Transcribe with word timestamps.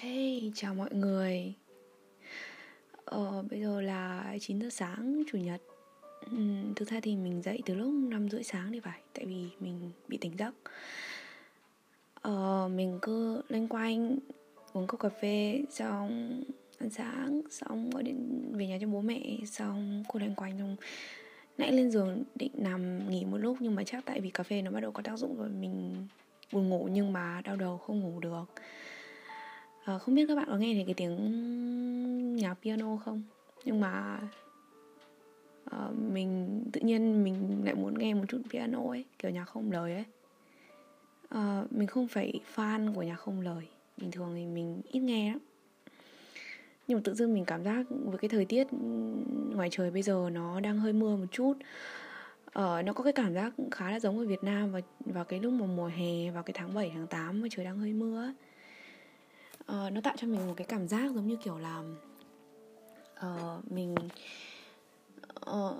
Hey, 0.00 0.52
chào 0.54 0.74
mọi 0.74 0.88
người. 0.92 1.54
Ờ, 3.04 3.44
bây 3.50 3.60
giờ 3.60 3.80
là 3.80 4.34
9 4.40 4.60
giờ 4.60 4.70
sáng 4.70 5.22
Chủ 5.32 5.38
nhật. 5.38 5.60
Ừ, 6.30 6.36
Thực 6.76 6.88
ra 6.88 7.00
thì 7.02 7.16
mình 7.16 7.42
dậy 7.42 7.62
từ 7.66 7.74
lúc 7.74 7.92
5 7.92 8.28
rưỡi 8.28 8.42
sáng 8.42 8.72
thì 8.72 8.80
phải 8.80 9.00
Tại 9.14 9.26
vì 9.26 9.48
mình 9.60 9.90
bị 10.08 10.18
tỉnh 10.20 10.32
giấc. 10.38 10.54
Ờ, 12.14 12.68
mình 12.74 12.98
cứ 13.02 13.42
lên 13.48 13.68
quanh 13.68 14.18
Uống 14.72 14.86
cốc 14.86 15.00
cà 15.00 15.08
phê 15.08 15.64
Xong 15.70 16.42
ăn 16.78 16.90
sáng 16.90 17.40
Xong 17.50 17.90
gọi 17.90 18.02
điện 18.02 18.50
về 18.52 18.66
nhà 18.66 18.78
cho 18.80 18.86
bố 18.86 19.00
mẹ 19.00 19.20
Xong 19.46 20.04
cô 20.08 20.20
lên 20.20 20.34
quanh 20.34 20.58
xong 20.58 20.76
Nãy 21.58 21.72
lên 21.72 21.90
giường 21.90 22.24
định 22.34 22.52
nằm 22.54 23.10
nghỉ 23.10 23.24
một 23.24 23.38
lúc 23.38 23.56
Nhưng 23.60 23.74
mà 23.74 23.82
chắc 23.84 24.04
tại 24.06 24.20
vì 24.20 24.30
cà 24.30 24.42
phê 24.42 24.62
nó 24.62 24.70
bắt 24.70 24.80
đầu 24.80 24.92
có 24.92 25.02
tác 25.02 25.18
dụng 25.18 25.36
rồi 25.38 25.48
Mình 25.48 26.06
buồn 26.52 26.68
ngủ 26.68 26.88
nhưng 26.92 27.12
mà 27.12 27.40
đau 27.44 27.56
đầu 27.56 27.78
không 27.78 28.00
ngủ 28.00 28.20
được 28.20 28.44
à, 29.90 29.98
không 29.98 30.14
biết 30.14 30.24
các 30.28 30.34
bạn 30.34 30.46
có 30.48 30.56
nghe 30.56 30.74
thấy 30.74 30.84
cái 30.84 30.94
tiếng 30.94 32.36
nhạc 32.36 32.54
piano 32.62 32.96
không? 32.96 33.22
Nhưng 33.64 33.80
mà 33.80 34.20
à, 35.64 35.88
mình 36.12 36.62
tự 36.72 36.80
nhiên 36.80 37.24
mình 37.24 37.62
lại 37.64 37.74
muốn 37.74 37.98
nghe 37.98 38.14
một 38.14 38.24
chút 38.28 38.42
piano 38.50 38.88
ấy 38.88 39.04
kiểu 39.18 39.30
nhạc 39.30 39.44
không 39.44 39.72
lời 39.72 39.92
ấy. 39.92 40.04
À, 41.28 41.64
mình 41.70 41.88
không 41.88 42.08
phải 42.08 42.40
fan 42.54 42.94
của 42.94 43.02
nhạc 43.02 43.16
không 43.16 43.40
lời. 43.40 43.68
Bình 43.96 44.10
thường 44.10 44.32
thì 44.34 44.46
mình 44.46 44.80
ít 44.92 45.00
nghe 45.00 45.30
lắm. 45.30 45.38
Nhưng 46.88 46.98
mà 46.98 47.02
tự 47.04 47.14
dưng 47.14 47.34
mình 47.34 47.44
cảm 47.44 47.64
giác 47.64 47.86
với 47.88 48.18
cái 48.18 48.28
thời 48.28 48.44
tiết 48.44 48.66
ngoài 49.54 49.68
trời 49.72 49.90
bây 49.90 50.02
giờ 50.02 50.30
nó 50.32 50.60
đang 50.60 50.78
hơi 50.78 50.92
mưa 50.92 51.16
một 51.16 51.26
chút. 51.32 51.54
Ờ, 52.52 52.82
nó 52.82 52.92
có 52.92 53.04
cái 53.04 53.12
cảm 53.12 53.34
giác 53.34 53.52
khá 53.70 53.90
là 53.90 54.00
giống 54.00 54.18
ở 54.18 54.24
Việt 54.24 54.44
Nam 54.44 54.72
và 54.72 54.80
vào 55.00 55.24
cái 55.24 55.40
lúc 55.40 55.52
mà 55.52 55.66
mùa 55.66 55.86
hè 55.86 56.30
vào 56.30 56.42
cái 56.42 56.54
tháng 56.56 56.74
7 56.74 56.90
tháng 56.94 57.06
8 57.06 57.40
mà 57.40 57.48
trời 57.50 57.64
đang 57.64 57.78
hơi 57.78 57.92
mưa 57.92 58.22
ấy 58.22 58.32
uh, 59.60 59.92
nó 59.92 60.00
tạo 60.02 60.14
cho 60.16 60.26
mình 60.26 60.46
một 60.46 60.54
cái 60.56 60.66
cảm 60.66 60.88
giác 60.88 61.12
giống 61.14 61.26
như 61.26 61.36
kiểu 61.36 61.58
là 61.58 61.82
uh, 63.26 63.72
mình 63.72 63.94
uh, 65.50 65.76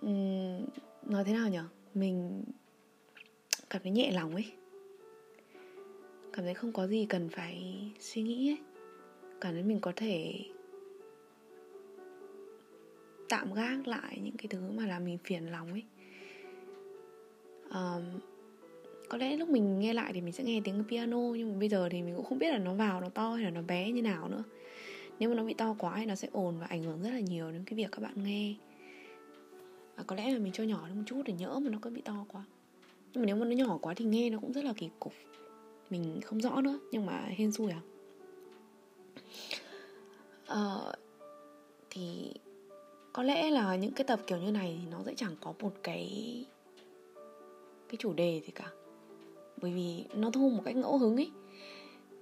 um, 0.00 0.66
nói 1.02 1.24
thế 1.24 1.32
nào 1.32 1.48
nhở? 1.48 1.64
Mình 1.94 2.44
cảm 3.70 3.82
thấy 3.82 3.92
nhẹ 3.92 4.12
lòng 4.12 4.34
ấy. 4.34 4.52
Cảm 6.32 6.44
thấy 6.44 6.54
không 6.54 6.72
có 6.72 6.86
gì 6.86 7.06
cần 7.08 7.28
phải 7.28 7.82
suy 8.00 8.22
nghĩ 8.22 8.50
ấy. 8.50 8.58
Cảm 9.40 9.52
thấy 9.52 9.62
mình 9.62 9.80
có 9.80 9.92
thể 9.96 10.44
tạm 13.28 13.54
gác 13.54 13.86
lại 13.86 14.18
những 14.22 14.36
cái 14.36 14.46
thứ 14.50 14.60
mà 14.70 14.86
làm 14.86 15.04
mình 15.04 15.18
phiền 15.24 15.52
lòng 15.52 15.72
ấy. 15.72 15.84
Um, 17.70 18.20
có 19.12 19.18
lẽ 19.18 19.36
lúc 19.36 19.48
mình 19.48 19.78
nghe 19.78 19.94
lại 19.94 20.12
thì 20.14 20.20
mình 20.20 20.32
sẽ 20.32 20.44
nghe 20.44 20.60
tiếng 20.64 20.84
piano 20.88 21.18
nhưng 21.18 21.52
mà 21.52 21.58
bây 21.58 21.68
giờ 21.68 21.88
thì 21.90 22.02
mình 22.02 22.16
cũng 22.16 22.24
không 22.24 22.38
biết 22.38 22.50
là 22.50 22.58
nó 22.58 22.74
vào 22.74 23.00
nó 23.00 23.08
to 23.08 23.34
hay 23.34 23.44
là 23.44 23.50
nó 23.50 23.62
bé 23.62 23.90
như 23.90 24.02
nào 24.02 24.28
nữa. 24.28 24.42
Nếu 25.18 25.28
mà 25.28 25.34
nó 25.34 25.44
bị 25.44 25.54
to 25.54 25.74
quá 25.78 25.94
thì 25.96 26.06
nó 26.06 26.14
sẽ 26.14 26.28
ồn 26.32 26.58
và 26.58 26.66
ảnh 26.66 26.82
hưởng 26.82 27.02
rất 27.02 27.10
là 27.10 27.20
nhiều 27.20 27.52
đến 27.52 27.64
cái 27.64 27.76
việc 27.76 27.88
các 27.92 28.02
bạn 28.02 28.24
nghe. 28.24 28.54
Và 29.96 30.02
có 30.02 30.16
lẽ 30.16 30.32
là 30.32 30.38
mình 30.38 30.52
cho 30.52 30.64
nhỏ 30.64 30.88
lên 30.88 30.96
một 30.96 31.02
chút 31.06 31.22
để 31.24 31.32
nhỡ 31.32 31.58
mà 31.58 31.70
nó 31.70 31.78
có 31.80 31.90
bị 31.90 32.00
to 32.00 32.24
quá. 32.28 32.44
Nhưng 33.12 33.22
mà 33.22 33.26
nếu 33.26 33.36
mà 33.36 33.44
nó 33.44 33.50
nhỏ 33.50 33.78
quá 33.82 33.94
thì 33.96 34.04
nghe 34.04 34.30
nó 34.30 34.38
cũng 34.38 34.52
rất 34.52 34.64
là 34.64 34.72
kỳ 34.76 34.90
cục. 34.98 35.12
Mình 35.90 36.20
không 36.24 36.40
rõ 36.40 36.60
nữa 36.60 36.78
nhưng 36.92 37.06
mà 37.06 37.26
hên 37.36 37.52
xui 37.52 37.70
à? 37.70 37.80
Ờ, 40.46 40.94
thì 41.90 42.34
có 43.12 43.22
lẽ 43.22 43.50
là 43.50 43.76
những 43.76 43.92
cái 43.92 44.04
tập 44.04 44.20
kiểu 44.26 44.38
như 44.38 44.52
này 44.52 44.78
thì 44.82 44.90
nó 44.90 45.02
sẽ 45.06 45.14
chẳng 45.16 45.36
có 45.40 45.54
một 45.60 45.72
cái 45.82 46.08
cái 47.88 47.96
chủ 47.98 48.12
đề 48.12 48.40
gì 48.40 48.52
cả 48.54 48.70
bởi 49.60 49.72
vì 49.72 50.04
nó 50.14 50.30
thu 50.30 50.50
một 50.50 50.62
cách 50.64 50.76
ngẫu 50.76 50.98
hứng 50.98 51.16
ấy. 51.16 51.30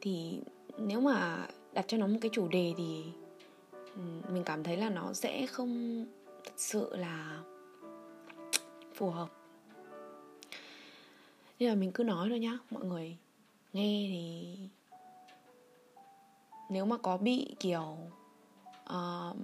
Thì 0.00 0.40
nếu 0.78 1.00
mà 1.00 1.46
đặt 1.72 1.84
cho 1.88 1.96
nó 1.96 2.06
một 2.06 2.18
cái 2.20 2.30
chủ 2.34 2.48
đề 2.48 2.74
thì 2.76 3.04
mình 4.32 4.42
cảm 4.44 4.62
thấy 4.64 4.76
là 4.76 4.90
nó 4.90 5.12
sẽ 5.12 5.46
không 5.46 6.04
thật 6.44 6.52
sự 6.56 6.96
là 6.96 7.42
phù 8.94 9.10
hợp. 9.10 9.28
Nên 11.58 11.68
là 11.68 11.74
mình 11.74 11.92
cứ 11.92 12.04
nói 12.04 12.28
thôi 12.28 12.38
nhá 12.38 12.58
mọi 12.70 12.84
người. 12.84 13.16
Nghe 13.72 14.06
thì 14.08 14.56
nếu 16.70 16.86
mà 16.86 16.96
có 16.98 17.16
bị 17.16 17.54
kiểu 17.60 17.96
uh, 18.82 19.36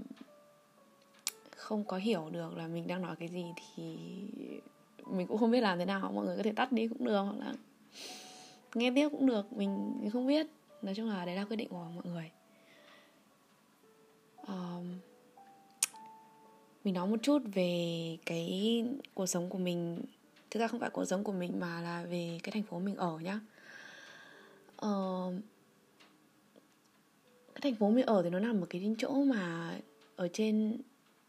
không 1.56 1.84
có 1.84 1.96
hiểu 1.96 2.28
được 2.30 2.56
là 2.56 2.66
mình 2.66 2.86
đang 2.86 3.02
nói 3.02 3.16
cái 3.16 3.28
gì 3.28 3.44
thì 3.56 3.96
mình 5.06 5.26
cũng 5.26 5.38
không 5.38 5.50
biết 5.50 5.60
làm 5.60 5.78
thế 5.78 5.84
nào. 5.84 6.12
Mọi 6.14 6.26
người 6.26 6.36
có 6.36 6.42
thể 6.42 6.52
tắt 6.52 6.72
đi 6.72 6.88
cũng 6.88 7.04
được 7.04 7.20
hoặc 7.22 7.36
là 7.38 7.54
nghe 8.74 8.92
tiếp 8.94 9.08
cũng 9.08 9.26
được 9.26 9.52
mình, 9.52 9.92
mình 10.00 10.10
không 10.10 10.26
biết 10.26 10.46
nói 10.82 10.94
chung 10.94 11.08
là 11.08 11.24
đấy 11.24 11.36
là 11.36 11.44
quyết 11.44 11.56
định 11.56 11.68
của 11.68 11.86
mọi 11.94 12.04
người. 12.04 12.30
Um, 14.46 14.98
mình 16.84 16.94
nói 16.94 17.06
một 17.06 17.16
chút 17.22 17.42
về 17.54 18.16
cái 18.26 18.84
cuộc 19.14 19.26
sống 19.26 19.48
của 19.48 19.58
mình. 19.58 20.02
Thực 20.50 20.60
ra 20.60 20.68
không 20.68 20.80
phải 20.80 20.90
cuộc 20.90 21.04
sống 21.04 21.24
của 21.24 21.32
mình 21.32 21.60
mà 21.60 21.80
là 21.80 22.04
về 22.10 22.38
cái 22.42 22.52
thành 22.52 22.62
phố 22.62 22.78
mình 22.78 22.96
ở 22.96 23.18
nhá. 23.18 23.40
Uh, 24.86 25.34
cái 27.54 27.60
thành 27.62 27.74
phố 27.74 27.90
mình 27.90 28.06
ở 28.06 28.22
thì 28.22 28.30
nó 28.30 28.38
nằm 28.38 28.60
ở 28.60 28.66
cái 28.70 28.94
chỗ 28.98 29.24
mà 29.24 29.74
ở 30.16 30.28
trên 30.32 30.78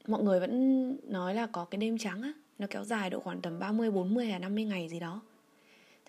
mọi 0.08 0.24
người 0.24 0.40
vẫn 0.40 1.12
nói 1.12 1.36
là 1.36 1.48
có 1.48 1.66
cái 1.66 1.78
đêm 1.78 1.98
trắng 1.98 2.22
á. 2.22 2.34
Nó 2.60 2.68
kéo 2.70 2.84
dài 2.84 3.10
độ 3.10 3.20
khoảng 3.20 3.42
tầm 3.42 3.60
30, 3.60 3.92
40 3.92 4.26
hay 4.26 4.40
50 4.40 4.64
ngày 4.66 4.90
gì 4.90 5.00
đó. 5.00 5.22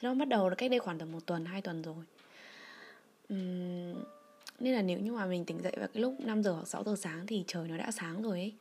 Thế 0.01 0.09
nó 0.09 0.15
bắt 0.15 0.29
đầu 0.29 0.49
là 0.49 0.55
cách 0.55 0.71
đây 0.71 0.79
khoảng 0.81 0.99
tầm 0.99 1.13
một 1.13 1.27
tuần, 1.27 1.45
hai 1.45 1.63
tuần 1.63 1.83
rồi. 1.83 2.05
Uhm, 3.35 4.05
Nên 4.61 4.75
là 4.75 4.83
nếu 4.83 4.99
như 4.99 5.13
mà 5.13 5.27
mình 5.27 5.45
tỉnh 5.45 5.63
dậy 5.63 5.73
vào 5.79 5.89
cái 5.95 6.03
lúc 6.03 6.15
5 6.21 6.43
giờ 6.43 6.53
hoặc 6.53 6.69
6 6.69 6.85
giờ 6.85 6.95
sáng 6.99 7.27
thì 7.27 7.45
trời 7.47 7.69
nó 7.69 7.77
đã 7.77 7.91
sáng 7.91 8.23
rồi 8.23 8.39
ấy. 8.39 8.53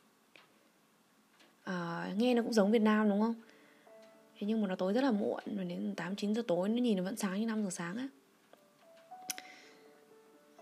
À, 1.64 2.10
Nghe 2.16 2.34
nó 2.34 2.42
cũng 2.42 2.52
giống 2.52 2.70
Việt 2.70 2.82
Nam 2.82 3.08
đúng 3.08 3.20
không? 3.20 3.34
Thế 4.38 4.46
nhưng 4.46 4.62
mà 4.62 4.68
nó 4.68 4.76
tối 4.76 4.92
rất 4.92 5.04
là 5.04 5.10
muộn 5.10 5.42
Rồi 5.56 5.64
đến 5.64 5.94
8, 5.96 6.16
9 6.16 6.34
giờ 6.34 6.42
tối 6.46 6.68
nó 6.68 6.82
nhìn 6.82 6.96
nó 6.96 7.02
vẫn 7.02 7.16
sáng 7.16 7.40
như 7.40 7.46
5 7.46 7.64
giờ 7.64 7.70
sáng 7.70 7.96
á. 7.96 8.08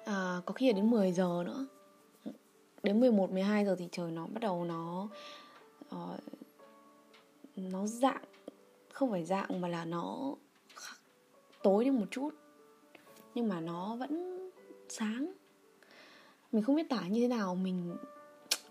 À, 0.04 0.40
Có 0.44 0.54
khi 0.54 0.66
là 0.66 0.72
đến 0.72 0.90
10 0.90 1.12
giờ 1.12 1.42
nữa. 1.46 1.66
Đến 2.82 3.00
11, 3.00 3.30
12 3.30 3.64
giờ 3.64 3.76
thì 3.78 3.88
trời 3.92 4.10
nó 4.10 4.26
bắt 4.26 4.40
đầu 4.40 4.64
nó 4.64 5.08
uh, 5.94 6.20
Nó 7.56 7.86
dạng 7.86 8.24
Không 8.92 9.10
phải 9.10 9.24
dạng 9.24 9.60
mà 9.60 9.68
là 9.68 9.84
nó 9.84 10.34
tối 11.66 11.84
đi 11.84 11.90
một 11.90 12.06
chút. 12.10 12.30
Nhưng 13.34 13.48
mà 13.48 13.60
nó 13.60 13.96
vẫn 13.96 14.40
sáng. 14.88 15.32
Mình 16.52 16.62
không 16.62 16.76
biết 16.76 16.88
tả 16.88 17.00
như 17.08 17.20
thế 17.20 17.28
nào, 17.28 17.54
mình 17.54 17.96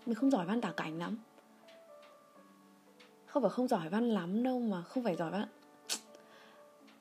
mình 0.06 0.14
không 0.14 0.30
giỏi 0.30 0.46
văn 0.46 0.60
tả 0.60 0.72
cảnh 0.76 0.98
lắm. 0.98 1.16
Không 3.26 3.42
phải 3.42 3.50
không 3.50 3.68
giỏi 3.68 3.88
văn 3.88 4.10
lắm 4.10 4.42
đâu 4.42 4.60
mà 4.60 4.82
không 4.82 5.04
phải 5.04 5.16
giỏi 5.16 5.30
văn, 5.30 5.48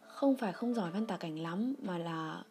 không 0.08 0.36
phải 0.36 0.54
không 0.54 0.74
giỏi 0.74 0.92
văn 0.92 1.08
tả 1.08 1.18
cảnh 1.18 1.40
lắm 1.40 1.74
mà 1.82 1.98
là 1.98 2.44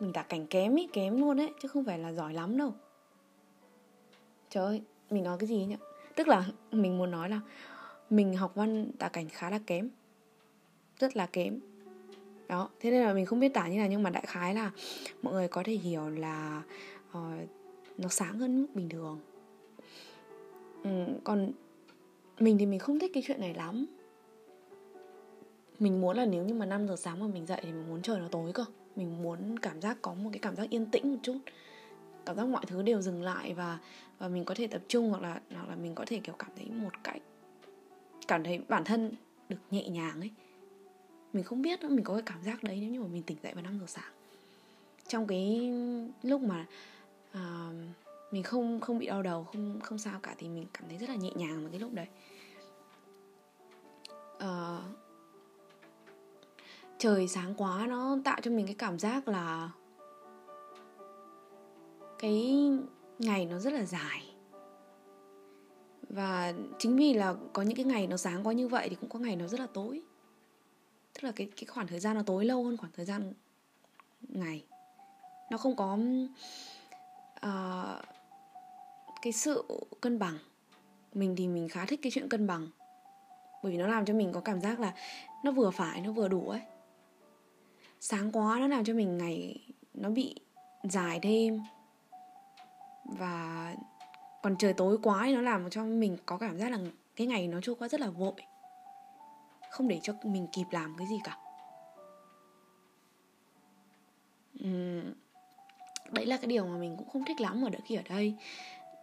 mình 0.00 0.12
tả 0.12 0.22
cảnh 0.22 0.46
kém 0.46 0.74
ý, 0.74 0.88
kém 0.92 1.20
luôn 1.20 1.36
đấy 1.36 1.52
chứ 1.62 1.68
không 1.68 1.84
phải 1.84 1.98
là 1.98 2.12
giỏi 2.12 2.34
lắm 2.34 2.58
đâu. 2.58 2.74
Trời 4.50 4.64
ơi, 4.64 4.82
mình 5.10 5.24
nói 5.24 5.36
cái 5.40 5.48
gì 5.48 5.64
nhỉ? 5.64 5.76
Tức 6.14 6.28
là 6.28 6.44
mình 6.70 6.98
muốn 6.98 7.10
nói 7.10 7.28
là 7.28 7.40
mình 8.10 8.36
học 8.36 8.52
văn 8.54 8.92
tả 8.98 9.08
cảnh 9.08 9.28
khá 9.28 9.50
là 9.50 9.58
kém, 9.66 9.90
rất 10.98 11.16
là 11.16 11.26
kém 11.26 11.60
đó 12.52 12.68
thế 12.80 12.90
nên 12.90 13.02
là 13.02 13.12
mình 13.12 13.26
không 13.26 13.40
biết 13.40 13.54
tả 13.54 13.68
như 13.68 13.78
nào 13.78 13.88
nhưng 13.90 14.02
mà 14.02 14.10
đại 14.10 14.24
khái 14.26 14.54
là 14.54 14.70
mọi 15.22 15.34
người 15.34 15.48
có 15.48 15.62
thể 15.62 15.72
hiểu 15.72 16.08
là 16.08 16.62
uh, 17.18 17.48
nó 17.98 18.08
sáng 18.08 18.38
hơn 18.38 18.60
mức 18.60 18.66
bình 18.74 18.88
thường. 18.88 19.20
Ừ, 20.84 20.90
còn 21.24 21.52
mình 22.38 22.58
thì 22.58 22.66
mình 22.66 22.78
không 22.78 22.98
thích 22.98 23.10
cái 23.14 23.22
chuyện 23.26 23.40
này 23.40 23.54
lắm. 23.54 23.86
Mình 25.78 26.00
muốn 26.00 26.16
là 26.16 26.24
nếu 26.24 26.44
như 26.44 26.54
mà 26.54 26.66
5 26.66 26.88
giờ 26.88 26.96
sáng 26.96 27.20
mà 27.20 27.26
mình 27.26 27.46
dậy 27.46 27.60
thì 27.62 27.72
mình 27.72 27.88
muốn 27.88 28.02
trời 28.02 28.20
nó 28.20 28.28
tối 28.28 28.52
cơ. 28.52 28.64
Mình 28.96 29.22
muốn 29.22 29.58
cảm 29.58 29.80
giác 29.80 29.98
có 30.02 30.14
một 30.14 30.30
cái 30.32 30.38
cảm 30.38 30.56
giác 30.56 30.70
yên 30.70 30.86
tĩnh 30.86 31.12
một 31.12 31.18
chút. 31.22 31.38
Cảm 32.26 32.36
giác 32.36 32.46
mọi 32.46 32.64
thứ 32.66 32.82
đều 32.82 33.00
dừng 33.00 33.22
lại 33.22 33.54
và 33.54 33.78
và 34.18 34.28
mình 34.28 34.44
có 34.44 34.54
thể 34.54 34.66
tập 34.66 34.82
trung 34.88 35.10
hoặc 35.10 35.22
là 35.22 35.40
hoặc 35.50 35.68
là 35.68 35.76
mình 35.76 35.94
có 35.94 36.04
thể 36.06 36.20
kiểu 36.24 36.34
cảm 36.38 36.50
thấy 36.56 36.66
một 36.70 37.04
cách 37.04 37.22
cảm 38.28 38.44
thấy 38.44 38.60
bản 38.68 38.84
thân 38.84 39.12
được 39.48 39.58
nhẹ 39.70 39.88
nhàng 39.88 40.20
ấy 40.20 40.30
mình 41.32 41.44
không 41.44 41.62
biết 41.62 41.80
nữa 41.80 41.88
mình 41.88 42.04
có 42.04 42.14
cái 42.14 42.22
cảm 42.26 42.42
giác 42.42 42.64
đấy 42.64 42.78
nếu 42.80 42.90
như 42.90 43.00
mà 43.00 43.06
mình 43.06 43.22
tỉnh 43.22 43.36
dậy 43.42 43.52
vào 43.54 43.62
5 43.62 43.78
giờ 43.80 43.86
sáng. 43.86 44.12
Trong 45.08 45.26
cái 45.26 45.72
lúc 46.22 46.40
mà 46.40 46.66
uh, 47.30 47.74
mình 48.30 48.42
không 48.42 48.80
không 48.80 48.98
bị 48.98 49.06
đau 49.06 49.22
đầu 49.22 49.44
không 49.44 49.80
không 49.80 49.98
sao 49.98 50.20
cả 50.22 50.34
thì 50.38 50.48
mình 50.48 50.66
cảm 50.72 50.88
thấy 50.88 50.98
rất 50.98 51.08
là 51.08 51.14
nhẹ 51.14 51.30
nhàng 51.34 51.60
vào 51.60 51.70
cái 51.70 51.80
lúc 51.80 51.92
đấy. 51.92 52.06
Uh, 54.36 54.84
trời 56.98 57.28
sáng 57.28 57.54
quá 57.54 57.86
nó 57.86 58.18
tạo 58.24 58.40
cho 58.42 58.50
mình 58.50 58.66
cái 58.66 58.74
cảm 58.74 58.98
giác 58.98 59.28
là 59.28 59.70
cái 62.18 62.68
ngày 63.18 63.46
nó 63.46 63.58
rất 63.58 63.72
là 63.72 63.84
dài. 63.84 64.28
Và 66.08 66.52
chính 66.78 66.96
vì 66.96 67.14
là 67.14 67.34
có 67.52 67.62
những 67.62 67.76
cái 67.76 67.84
ngày 67.84 68.06
nó 68.06 68.16
sáng 68.16 68.46
quá 68.46 68.52
như 68.52 68.68
vậy 68.68 68.88
thì 68.88 68.96
cũng 69.00 69.10
có 69.10 69.18
ngày 69.18 69.36
nó 69.36 69.46
rất 69.46 69.60
là 69.60 69.66
tối 69.66 70.02
tức 71.14 71.24
là 71.24 71.32
cái 71.36 71.48
cái 71.56 71.64
khoảng 71.64 71.86
thời 71.86 72.00
gian 72.00 72.16
nó 72.16 72.22
tối 72.22 72.44
lâu 72.44 72.64
hơn 72.64 72.76
khoảng 72.76 72.92
thời 72.92 73.04
gian 73.06 73.32
ngày. 74.28 74.64
Nó 75.50 75.56
không 75.56 75.76
có 75.76 75.98
uh, 77.46 78.04
cái 79.22 79.32
sự 79.32 79.64
cân 80.00 80.18
bằng. 80.18 80.38
Mình 81.14 81.36
thì 81.36 81.48
mình 81.48 81.68
khá 81.68 81.86
thích 81.86 82.00
cái 82.02 82.12
chuyện 82.14 82.28
cân 82.28 82.46
bằng. 82.46 82.68
Bởi 83.62 83.72
vì 83.72 83.78
nó 83.78 83.86
làm 83.86 84.04
cho 84.04 84.14
mình 84.14 84.32
có 84.32 84.40
cảm 84.40 84.60
giác 84.60 84.80
là 84.80 84.94
nó 85.44 85.52
vừa 85.52 85.70
phải 85.70 86.00
nó 86.00 86.12
vừa 86.12 86.28
đủ 86.28 86.48
ấy. 86.48 86.60
Sáng 88.00 88.32
quá 88.32 88.58
nó 88.60 88.66
làm 88.68 88.84
cho 88.84 88.94
mình 88.94 89.18
ngày 89.18 89.66
nó 89.94 90.10
bị 90.10 90.34
dài 90.82 91.20
thêm 91.22 91.60
và 93.04 93.74
còn 94.42 94.56
trời 94.58 94.72
tối 94.72 94.98
quá 95.02 95.22
thì 95.26 95.34
nó 95.34 95.40
làm 95.40 95.70
cho 95.70 95.84
mình 95.84 96.16
có 96.26 96.38
cảm 96.38 96.58
giác 96.58 96.70
là 96.72 96.78
cái 97.16 97.26
ngày 97.26 97.48
nó 97.48 97.58
trôi 97.62 97.74
qua 97.74 97.88
rất 97.88 98.00
là 98.00 98.10
vội 98.10 98.34
không 99.72 99.88
để 99.88 100.00
cho 100.02 100.12
mình 100.22 100.46
kịp 100.52 100.66
làm 100.70 100.94
cái 100.98 101.06
gì 101.06 101.20
cả. 101.24 101.36
Uhm, 104.64 105.12
đấy 106.10 106.26
là 106.26 106.36
cái 106.36 106.46
điều 106.46 106.66
mà 106.66 106.76
mình 106.76 106.96
cũng 106.96 107.08
không 107.08 107.24
thích 107.24 107.40
lắm 107.40 107.64
ở 107.64 107.70
đợt 107.70 107.78
khi 107.84 107.94
ở 107.94 108.02
đây. 108.08 108.34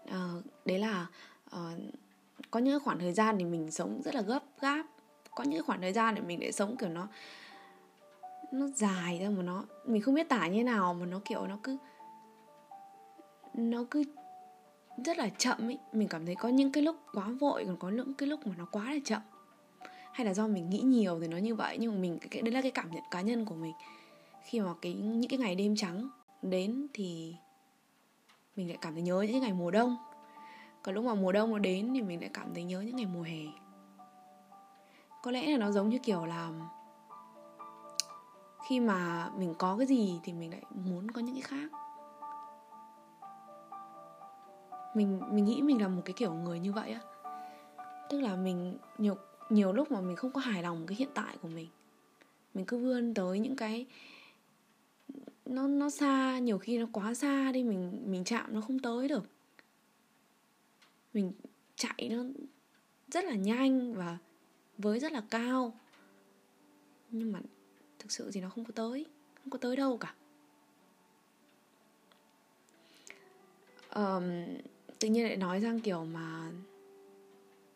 Ờ, 0.10 0.42
đấy 0.66 0.80
là 0.80 1.08
ờ, 1.50 1.72
có 2.52 2.60
những 2.60 2.80
khoảng 2.80 3.00
thời 3.00 3.14
gian 3.14 3.38
thì 3.38 3.46
mình 3.46 3.72
sống 3.72 4.02
rất 4.02 4.16
là 4.16 4.22
gấp 4.22 4.44
gáp. 4.62 4.86
Có 5.36 5.44
những 5.44 5.64
khoảng 5.64 5.82
thời 5.82 5.94
gian 5.94 6.16
để 6.16 6.22
mình 6.22 6.40
để 6.40 6.52
sống 6.52 6.78
kiểu 6.78 6.90
nó 6.90 7.08
nó 8.52 8.68
dài 8.68 9.20
ra 9.20 9.30
mà 9.30 9.44
nó 9.44 9.64
mình 9.86 10.02
không 10.02 10.16
biết 10.16 10.30
tả 10.30 10.48
như 10.48 10.64
nào 10.64 10.94
mà 10.94 11.06
nó 11.06 11.20
kiểu 11.26 11.48
nó 11.48 11.58
cứ 11.64 11.78
nó 13.54 13.84
cứ 13.92 14.04
rất 15.06 15.18
là 15.18 15.30
chậm 15.38 15.68
ấy. 15.68 15.80
Mình 15.94 16.08
cảm 16.08 16.26
thấy 16.26 16.36
có 16.36 16.50
những 16.50 16.72
cái 16.72 16.84
lúc 16.84 16.96
quá 17.14 17.28
vội 17.40 17.66
còn 17.66 17.78
có 17.78 17.90
những 17.90 18.14
cái 18.14 18.30
lúc 18.30 18.48
mà 18.48 18.54
nó 18.58 18.66
quá 18.72 18.94
là 18.94 19.00
chậm 19.06 19.22
hay 20.14 20.26
là 20.26 20.34
do 20.34 20.48
mình 20.48 20.70
nghĩ 20.70 20.80
nhiều 20.80 21.20
thì 21.22 21.28
nó 21.28 21.38
như 21.38 21.56
vậy, 21.56 21.78
nhưng 21.80 21.92
mà 21.92 21.98
mình 22.00 22.20
cái 22.32 22.42
đấy 22.42 22.52
là 22.52 22.62
cái 22.62 22.72
cảm 22.72 22.92
nhận 22.92 23.04
cá 23.12 23.22
nhân 23.22 23.46
của 23.46 23.56
mình. 23.56 23.74
Khi 24.44 24.60
mà 24.60 24.74
cái, 24.82 24.94
những 24.94 25.30
cái 25.30 25.40
ngày 25.40 25.56
đêm 25.56 25.76
trắng 25.76 26.10
đến 26.42 26.88
thì 26.94 27.36
mình 28.56 28.68
lại 28.68 28.78
cảm 28.82 28.94
thấy 28.94 29.02
nhớ 29.02 29.22
những 29.22 29.32
cái 29.32 29.42
ngày 29.42 29.54
mùa 29.54 29.72
đông. 29.72 29.98
Còn 30.84 30.96
lúc 30.96 31.06
mà 31.06 31.16
mùa 31.16 31.32
đông 31.32 31.52
nó 31.52 31.60
đến 31.60 31.94
thì 31.94 32.02
mình 32.02 32.22
lại 32.22 32.30
cảm 32.34 32.54
thấy 32.54 32.64
nhớ 32.64 32.82
những 32.82 32.96
ngày 32.96 33.06
mùa 33.06 33.22
hè. 33.22 33.44
Có 35.24 35.32
lẽ 35.32 35.52
là 35.52 35.58
nó 35.58 35.72
giống 35.72 35.90
như 35.90 35.98
kiểu 36.00 36.26
là 36.26 36.52
khi 38.68 38.80
mà 38.80 39.30
mình 39.38 39.54
có 39.58 39.78
cái 39.78 39.88
gì 39.88 40.20
thì 40.24 40.34
mình 40.34 40.52
lại 40.52 40.62
muốn 40.70 41.12
có 41.12 41.22
những 41.22 41.36
cái 41.36 41.42
khác. 41.42 41.72
Mình 44.96 45.22
mình 45.32 45.46
nghĩ 45.46 45.62
mình 45.62 45.82
là 45.82 45.88
một 45.88 46.02
cái 46.06 46.14
kiểu 46.14 46.34
người 46.34 46.60
như 46.60 46.74
vậy 46.74 46.92
á. 46.92 47.00
Tức 48.10 48.22
là 48.22 48.36
mình 48.36 48.78
nhiều 48.98 49.16
nhiều 49.50 49.74
lúc 49.74 49.92
mà 49.92 50.02
mình 50.02 50.16
không 50.16 50.32
có 50.32 50.42
hài 50.42 50.64
lòng 50.64 50.86
cái 50.88 50.96
hiện 50.96 51.10
tại 51.14 51.38
của 51.42 51.48
mình. 51.48 51.68
Mình 52.54 52.66
cứ 52.66 52.78
vươn 52.78 53.14
tới 53.14 53.40
những 53.40 53.56
cái 53.56 53.86
nó 55.46 55.68
nó 55.68 55.90
xa 55.90 56.40
nhiều 56.40 56.58
khi 56.58 56.78
nó 56.78 56.86
quá 56.92 57.14
xa 57.14 57.52
đi 57.52 57.64
mình 57.64 58.04
mình 58.06 58.24
chạm 58.24 58.54
nó 58.54 58.62
không 58.62 58.80
tới 58.80 59.08
được. 59.08 59.24
Mình 61.14 61.32
chạy 61.76 62.10
nó 62.12 62.24
rất 63.08 63.26
là 63.26 63.36
nhanh 63.36 63.94
và 63.94 64.18
với 64.78 65.00
rất 65.00 65.12
là 65.12 65.22
cao. 65.30 65.74
Nhưng 67.12 67.32
mà 67.32 67.40
thực 68.00 68.12
sự 68.12 68.32
thì 68.34 68.42
nó 68.42 68.50
không 68.50 68.66
có 68.66 68.72
tới 68.76 69.06
không 69.36 69.50
có 69.50 69.58
tới 69.58 69.76
đâu 69.76 69.98
cả. 69.98 70.14
Um, 73.96 74.24
tự 75.00 75.08
nhiên 75.08 75.24
lại 75.24 75.38
nói 75.38 75.62
sang 75.62 75.80
kiểu 75.80 76.06
mà 76.06 76.52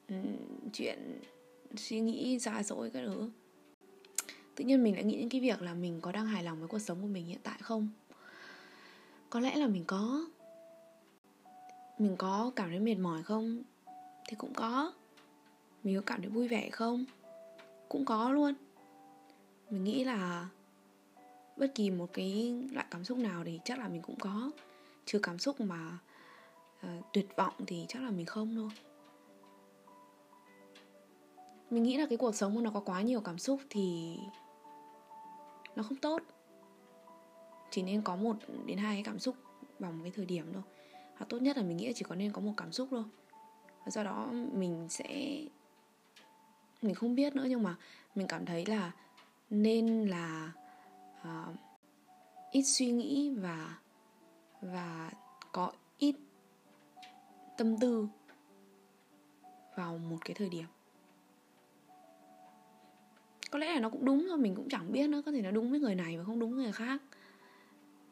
um, 0.10 0.36
chuyện 0.74 1.22
suy 1.76 2.00
nghĩ 2.00 2.40
ra 2.40 2.64
dỗi 2.64 2.90
cái 2.90 3.06
thứ. 3.06 3.30
Tự 4.56 4.66
nhiên 4.66 4.84
mình 4.84 4.94
lại 4.94 5.04
nghĩ 5.04 5.18
đến 5.18 5.30
cái 5.30 5.42
việc 5.42 5.62
là 5.62 5.74
mình 5.74 6.02
có 6.02 6.12
đang 6.12 6.26
hài 6.26 6.44
lòng 6.44 6.60
với 6.60 6.68
cuộc 6.68 6.80
sống 6.80 7.02
của 7.02 7.08
mình 7.08 7.26
hiện 7.26 7.40
tại 7.44 7.58
không? 7.62 7.90
Có 9.30 9.40
lẽ 9.40 9.56
là 9.56 9.68
mình 9.68 9.84
có. 9.88 10.26
Mình 12.00 12.16
có 12.18 12.52
cảm 12.56 12.70
thấy 12.70 12.80
mệt 12.80 12.96
mỏi 12.96 13.24
không? 13.24 13.64
Thì 14.28 14.36
cũng 14.38 14.54
có. 14.54 14.94
Mình 15.84 15.96
có 15.96 16.02
cảm 16.06 16.22
thấy 16.22 16.30
vui 16.30 16.48
vẻ 16.48 16.70
không? 16.70 17.06
Cũng 17.90 18.06
có 18.06 18.32
luôn. 18.32 18.54
Mình 19.70 19.84
nghĩ 19.84 20.04
là 20.04 20.50
bất 21.58 21.76
kỳ 21.76 21.90
một 21.92 22.10
cái 22.14 22.56
loại 22.72 22.86
cảm 22.92 23.04
xúc 23.04 23.18
nào 23.18 23.44
thì 23.46 23.60
chắc 23.66 23.80
là 23.80 23.88
mình 23.88 24.02
cũng 24.02 24.16
có. 24.16 24.52
Trừ 25.06 25.20
cảm 25.20 25.40
xúc 25.40 25.62
mà 25.62 25.98
uh, 26.86 27.06
tuyệt 27.14 27.28
vọng 27.38 27.54
thì 27.68 27.86
chắc 27.88 28.02
là 28.02 28.12
mình 28.12 28.26
không 28.26 28.56
thôi 28.56 28.93
mình 31.74 31.84
nghĩ 31.84 31.98
là 31.98 32.06
cái 32.06 32.18
cuộc 32.18 32.36
sống 32.36 32.56
mà 32.56 32.62
nó 32.62 32.70
có 32.70 32.80
quá 32.80 33.02
nhiều 33.02 33.22
cảm 33.22 33.38
xúc 33.38 33.62
thì 33.70 34.18
nó 35.76 35.84
không 35.84 35.98
tốt. 35.98 36.22
Chỉ 37.72 37.82
nên 37.82 38.02
có 38.02 38.16
một 38.16 38.36
đến 38.66 38.78
hai 38.78 38.96
cái 38.96 39.04
cảm 39.04 39.20
xúc 39.20 39.36
vào 39.80 39.92
một 39.92 40.00
cái 40.04 40.12
thời 40.16 40.26
điểm 40.26 40.54
thôi. 40.54 40.64
Hoặc 41.18 41.26
tốt 41.30 41.42
nhất 41.42 41.58
là 41.58 41.64
mình 41.64 41.78
nghĩ 41.78 41.88
là 41.88 41.94
chỉ 41.96 42.06
có 42.10 42.16
nên 42.16 42.32
có 42.32 42.42
một 42.42 42.54
cảm 42.58 42.72
xúc 42.72 42.88
thôi. 42.92 43.04
Và 43.86 43.92
do 43.92 44.04
đó 44.04 44.30
mình 44.54 44.88
sẽ 44.90 45.38
mình 46.82 46.96
không 46.96 47.16
biết 47.16 47.36
nữa 47.36 47.46
nhưng 47.50 47.64
mà 47.64 47.76
mình 48.16 48.28
cảm 48.28 48.46
thấy 48.46 48.66
là 48.66 48.92
nên 49.50 50.08
là 50.08 50.52
uh, 51.22 51.56
ít 52.52 52.64
suy 52.64 52.92
nghĩ 52.92 53.34
và 53.38 53.78
và 54.62 55.12
có 55.52 55.72
ít 55.98 56.16
tâm 57.58 57.78
tư 57.78 58.08
vào 59.76 59.98
một 59.98 60.18
cái 60.26 60.34
thời 60.34 60.50
điểm 60.50 60.66
có 63.54 63.60
lẽ 63.60 63.74
là 63.74 63.80
nó 63.80 63.90
cũng 63.90 64.06
đúng 64.06 64.26
thôi, 64.30 64.38
mình 64.38 64.56
cũng 64.56 64.70
chẳng 64.70 64.92
biết 64.92 65.08
nữa, 65.08 65.22
có 65.26 65.32
thể 65.32 65.42
nó 65.42 65.52
đúng 65.52 65.72
với 65.72 65.80
người 65.80 65.96
này 65.96 66.18
và 66.18 66.24
không 66.24 66.40
đúng 66.40 66.56
với 66.56 66.64
người 66.64 66.72
khác. 66.72 67.02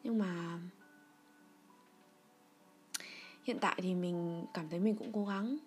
Nhưng 0.04 0.18
mà 0.18 0.60
hiện 3.44 3.58
tại 3.62 3.80
thì 3.84 3.96
mình 3.96 4.46
cảm 4.54 4.70
thấy 4.70 4.80
mình 4.80 4.96
cũng 4.96 5.12
cố 5.14 5.26
gắng. 5.26 5.58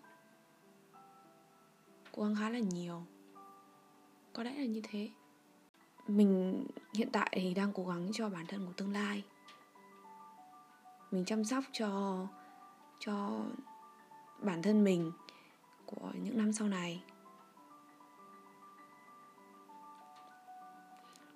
Cố 2.13 2.23
gắng 2.23 2.35
khá 2.35 2.51
là 2.51 2.59
nhiều. 2.59 3.03
Có 4.33 4.43
lẽ 4.43 4.55
là 4.55 4.65
như 4.65 4.81
thế. 4.85 5.09
Mình 6.09 6.65
hiện 6.95 7.09
tại 7.13 7.29
thì 7.33 7.55
đang 7.55 7.73
cố 7.73 7.87
gắng 7.87 8.09
cho 8.13 8.29
bản 8.29 8.47
thân 8.47 8.67
của 8.67 8.73
tương 8.77 8.93
lai. 8.93 9.25
Mình 11.11 11.25
chăm 11.25 11.45
sóc 11.45 11.65
cho 11.73 12.19
cho 12.99 13.45
bản 14.43 14.63
thân 14.63 14.85
mình 14.85 15.13
của 15.87 16.13
những 16.23 16.39
năm 16.39 16.53
sau 16.53 16.69
này. 16.69 17.03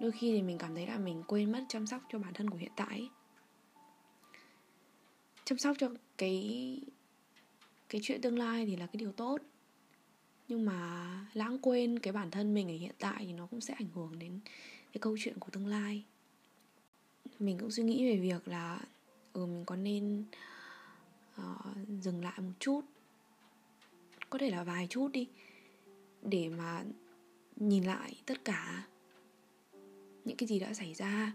Đôi 0.01 0.13
khi 0.13 0.33
thì 0.33 0.43
mình 0.43 0.59
cảm 0.59 0.75
thấy 0.75 0.87
là 0.87 0.99
mình 0.99 1.23
quên 1.27 1.53
mất 1.53 1.65
chăm 1.69 1.87
sóc 1.87 2.03
cho 2.09 2.19
bản 2.19 2.35
thân 2.35 2.51
của 2.51 2.59
hiện 2.59 2.73
tại 2.77 3.11
chăm 5.45 5.59
sóc 5.59 5.77
cho 5.79 5.91
cái 6.19 6.81
cái 7.89 8.01
chuyện 8.05 8.21
tương 8.21 8.39
lai 8.39 8.67
thì 8.67 8.77
là 8.77 8.87
cái 8.87 8.97
điều 8.97 9.13
tốt. 9.13 9.39
Nhưng 10.49 10.65
mà 10.65 11.05
lãng 11.33 11.59
quên 11.59 11.99
cái 11.99 12.13
bản 12.13 12.31
thân 12.31 12.55
mình 12.55 12.69
ở 12.69 12.75
hiện 12.75 12.95
tại 12.99 13.25
thì 13.27 13.33
nó 13.33 13.47
cũng 13.47 13.61
sẽ 13.61 13.75
ảnh 13.75 13.89
hưởng 13.95 14.19
đến 14.19 14.41
cái 14.93 14.99
câu 15.01 15.17
chuyện 15.21 15.39
của 15.39 15.51
tương 15.51 15.67
lai. 15.67 16.05
Mình 17.39 17.59
cũng 17.59 17.71
suy 17.71 17.83
nghĩ 17.83 18.11
về 18.11 18.17
việc 18.17 18.49
là 18.49 18.81
ừ 19.33 19.47
mình 19.47 19.65
có 19.65 19.77
nên 19.77 20.25
uh, 21.41 21.89
dừng 22.01 22.25
lại 22.25 22.41
một 22.41 22.53
chút. 22.59 22.81
Có 24.31 24.39
thể 24.39 24.51
là 24.51 24.65
vài 24.65 24.87
chút 24.91 25.09
đi. 25.13 25.29
Để 26.23 26.49
mà 26.49 26.85
nhìn 27.57 27.85
lại 27.85 28.23
tất 28.27 28.45
cả 28.45 28.87
những 30.25 30.37
cái 30.37 30.47
gì 30.47 30.59
đã 30.59 30.75
xảy 30.75 30.95
ra 30.95 31.33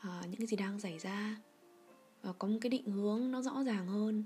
à, 0.00 0.22
những 0.22 0.36
cái 0.36 0.46
gì 0.46 0.56
đang 0.56 0.80
xảy 0.80 0.98
ra. 0.98 1.36
Và 2.22 2.32
có 2.32 2.48
một 2.48 2.58
cái 2.60 2.70
định 2.70 2.92
hướng 2.92 3.30
nó 3.30 3.42
rõ 3.42 3.62
ràng 3.64 3.86
hơn. 3.86 4.24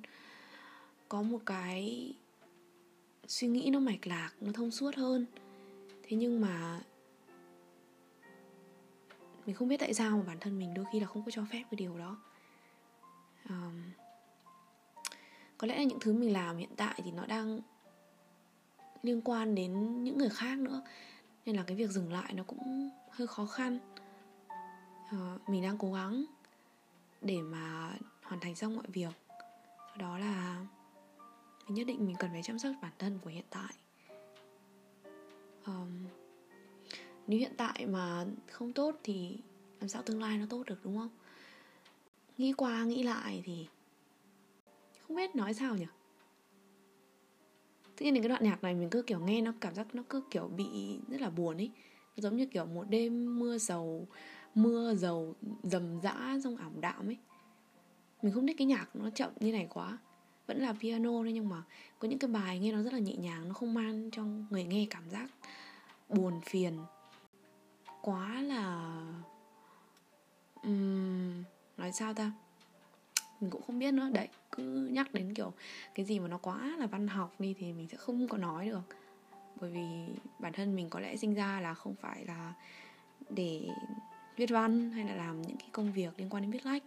Có 1.08 1.22
một 1.22 1.40
cái 1.46 2.12
suy 3.26 3.48
nghĩ 3.48 3.70
nó 3.70 3.78
mạch 3.78 4.06
lạc 4.06 4.30
nó 4.40 4.52
thông 4.52 4.70
suốt 4.70 4.94
hơn. 4.96 5.26
Thế 6.02 6.16
nhưng 6.16 6.40
mà 6.40 6.80
mình 9.46 9.56
không 9.56 9.68
biết 9.68 9.80
tại 9.80 9.94
sao 9.94 10.16
mà 10.16 10.22
bản 10.22 10.38
thân 10.40 10.58
mình 10.58 10.74
đôi 10.74 10.84
khi 10.92 11.00
là 11.00 11.06
không 11.06 11.24
có 11.24 11.30
cho 11.30 11.44
phép 11.52 11.64
cái 11.70 11.76
điều 11.76 11.98
đó. 11.98 12.18
À, 13.44 13.70
có 15.58 15.66
lẽ 15.66 15.76
là 15.76 15.84
những 15.84 16.00
thứ 16.00 16.12
mình 16.12 16.32
làm 16.32 16.56
hiện 16.56 16.70
tại 16.76 17.00
thì 17.04 17.10
nó 17.10 17.26
đang 17.26 17.60
liên 19.02 19.20
quan 19.24 19.54
đến 19.54 20.04
những 20.04 20.18
người 20.18 20.30
khác 20.30 20.58
nữa 20.58 20.82
nên 21.46 21.56
là 21.56 21.62
cái 21.62 21.76
việc 21.76 21.90
dừng 21.90 22.12
lại 22.12 22.32
nó 22.32 22.42
cũng 22.42 22.90
hơi 23.10 23.26
khó 23.26 23.46
khăn. 23.46 23.78
À, 25.10 25.36
mình 25.46 25.62
đang 25.62 25.78
cố 25.78 25.92
gắng 25.92 26.24
để 27.22 27.42
mà 27.42 27.92
hoàn 28.22 28.40
thành 28.40 28.56
xong 28.56 28.76
mọi 28.76 28.86
việc. 28.88 29.12
Đó 29.98 30.18
là 30.18 30.66
mình 31.66 31.74
nhất 31.74 31.86
định 31.86 32.06
mình 32.06 32.16
cần 32.18 32.30
phải 32.32 32.42
chăm 32.42 32.58
sóc 32.58 32.74
bản 32.82 32.92
thân 32.98 33.18
của 33.24 33.30
hiện 33.30 33.44
tại. 33.50 33.74
Um, 35.66 36.06
nếu 37.26 37.38
hiện 37.38 37.54
tại 37.56 37.86
mà 37.86 38.26
không 38.50 38.72
tốt 38.72 38.96
thì 39.02 39.38
làm 39.80 39.88
sao 39.88 40.02
tương 40.02 40.22
lai 40.22 40.38
nó 40.38 40.46
tốt 40.50 40.62
được 40.66 40.78
đúng 40.84 40.98
không? 40.98 41.10
Nghĩ 42.38 42.52
qua 42.52 42.84
nghĩ 42.84 43.02
lại 43.02 43.42
thì 43.44 43.68
không 45.06 45.16
biết 45.16 45.36
nói 45.36 45.54
sao 45.54 45.76
nhỉ? 45.76 45.86
Tự 48.00 48.04
nhiên 48.04 48.22
cái 48.22 48.28
đoạn 48.28 48.44
nhạc 48.44 48.62
này 48.62 48.74
mình 48.74 48.90
cứ 48.90 49.02
kiểu 49.02 49.20
nghe 49.20 49.40
nó 49.40 49.52
cảm 49.60 49.74
giác 49.74 49.94
nó 49.94 50.02
cứ 50.08 50.22
kiểu 50.30 50.48
bị 50.48 50.98
rất 51.08 51.20
là 51.20 51.30
buồn 51.30 51.56
ấy. 51.56 51.70
Giống 52.16 52.36
như 52.36 52.46
kiểu 52.46 52.66
một 52.66 52.84
đêm 52.88 53.38
mưa 53.38 53.58
dầu 53.58 54.06
mưa 54.54 54.94
dầu 54.94 55.34
dầm 55.62 56.00
dã 56.00 56.38
trong 56.44 56.56
ảm 56.56 56.80
đạm 56.80 57.08
ấy. 57.08 57.16
Mình 58.22 58.32
không 58.34 58.46
thích 58.46 58.56
cái 58.58 58.66
nhạc 58.66 58.96
nó 58.96 59.10
chậm 59.10 59.30
như 59.40 59.52
này 59.52 59.66
quá. 59.70 59.98
Vẫn 60.46 60.58
là 60.58 60.74
piano 60.80 61.10
thôi 61.10 61.32
nhưng 61.32 61.48
mà 61.48 61.62
có 61.98 62.08
những 62.08 62.18
cái 62.18 62.30
bài 62.30 62.58
nghe 62.58 62.72
nó 62.72 62.82
rất 62.82 62.92
là 62.92 62.98
nhẹ 62.98 63.16
nhàng 63.16 63.48
nó 63.48 63.54
không 63.54 63.74
mang 63.74 64.10
cho 64.12 64.24
người 64.50 64.64
nghe 64.64 64.86
cảm 64.90 65.10
giác 65.10 65.30
buồn 66.08 66.40
phiền. 66.40 66.78
Quá 68.02 68.42
là 68.42 68.92
um, 70.62 71.42
nói 71.76 71.92
sao 71.92 72.14
ta? 72.14 72.32
Mình 73.40 73.50
cũng 73.50 73.62
không 73.62 73.78
biết 73.78 73.94
nữa. 73.94 74.08
Đấy, 74.12 74.28
cứ 74.52 74.88
nhắc 74.92 75.14
đến 75.14 75.34
kiểu 75.34 75.52
cái 75.94 76.06
gì 76.06 76.18
mà 76.18 76.28
nó 76.28 76.38
quá 76.38 76.76
là 76.78 76.86
văn 76.86 77.08
học 77.08 77.34
đi 77.38 77.54
thì 77.58 77.72
mình 77.72 77.88
sẽ 77.88 77.96
không 77.96 78.28
có 78.28 78.38
nói 78.38 78.68
được. 78.68 78.96
Bởi 79.60 79.70
vì 79.70 80.14
bản 80.38 80.52
thân 80.52 80.76
mình 80.76 80.90
có 80.90 81.00
lẽ 81.00 81.16
sinh 81.16 81.34
ra 81.34 81.60
là 81.60 81.74
không 81.74 81.94
phải 81.94 82.24
là 82.24 82.52
để 83.30 83.68
viết 84.36 84.50
văn 84.50 84.90
hay 84.90 85.04
là 85.04 85.14
làm 85.14 85.42
những 85.42 85.56
cái 85.56 85.68
công 85.72 85.92
việc 85.92 86.10
liên 86.16 86.28
quan 86.30 86.42
đến 86.42 86.50
viết 86.50 86.66
lách. 86.66 86.82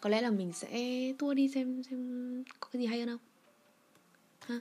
Có 0.00 0.08
lẽ 0.10 0.20
là 0.20 0.30
mình 0.30 0.52
sẽ 0.52 1.12
tua 1.18 1.34
đi 1.34 1.48
xem 1.48 1.82
xem 1.82 2.44
có 2.60 2.68
cái 2.72 2.82
gì 2.82 2.86
hay 2.86 3.00
hơn 3.00 3.08
không? 3.08 3.18
Ha? 4.40 4.60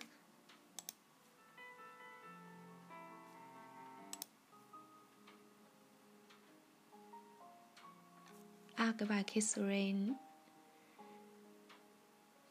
À 8.81 8.93
cái 8.97 9.09
bài 9.09 9.23
Kiss 9.23 9.57
Rain. 9.57 10.13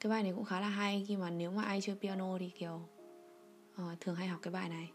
Cái 0.01 0.11
bài 0.11 0.23
này 0.23 0.33
cũng 0.33 0.45
khá 0.45 0.61
là 0.61 0.69
hay 0.69 1.05
khi 1.09 1.17
mà 1.17 1.31
nếu 1.31 1.51
mà 1.51 1.63
ai 1.63 1.81
chơi 1.81 1.97
piano 1.97 2.39
thì 2.39 2.51
kiểu 2.51 2.81
uh, 3.75 4.01
thường 4.01 4.15
hay 4.15 4.29
học 4.29 4.41
cái 4.43 4.53
bài 4.53 4.69
này. 4.69 4.91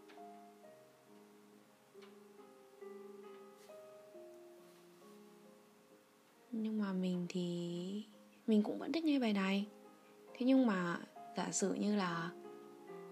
Nhưng 6.52 6.82
mà 6.82 6.94
mình 6.94 7.26
thì 7.30 8.06
mình 8.48 8.64
cũng 8.64 8.80
vẫn 8.80 8.92
thích 8.92 9.04
nghe 9.04 9.20
bài 9.20 9.34
này. 9.34 9.68
Thế 10.34 10.46
nhưng 10.46 10.68
mà 10.68 11.00
giả 11.38 11.52
sử 11.52 11.74
như 11.74 11.96
là 11.96 12.32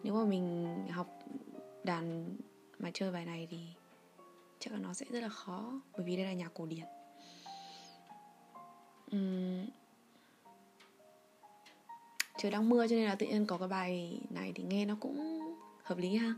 nếu 0.03 0.13
mà 0.13 0.25
mình 0.25 0.75
học 0.91 1.19
đàn 1.83 2.35
mà 2.79 2.91
chơi 2.93 3.11
bài 3.11 3.25
này 3.25 3.47
thì 3.51 3.59
chắc 4.59 4.73
là 4.73 4.79
nó 4.79 4.93
sẽ 4.93 5.05
rất 5.09 5.19
là 5.19 5.29
khó 5.29 5.81
bởi 5.97 6.05
vì 6.05 6.15
đây 6.15 6.25
là 6.25 6.33
nhạc 6.33 6.51
cổ 6.53 6.65
điển 6.65 6.85
trời 12.37 12.51
đang 12.51 12.69
mưa 12.69 12.87
cho 12.87 12.95
nên 12.95 13.05
là 13.05 13.15
tự 13.15 13.25
nhiên 13.25 13.45
có 13.45 13.57
cái 13.57 13.67
bài 13.67 14.21
này 14.29 14.51
thì 14.55 14.63
nghe 14.63 14.85
nó 14.85 14.95
cũng 14.99 15.39
hợp 15.83 15.97
lý 15.97 16.15
ha. 16.15 16.33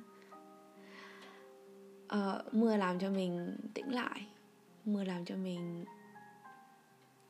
Uh, 2.05 2.53
mưa 2.53 2.77
làm 2.77 2.99
cho 2.99 3.09
mình 3.09 3.57
tĩnh 3.73 3.93
lại 3.93 4.27
mưa 4.85 5.03
làm 5.03 5.25
cho 5.25 5.35
mình 5.35 5.85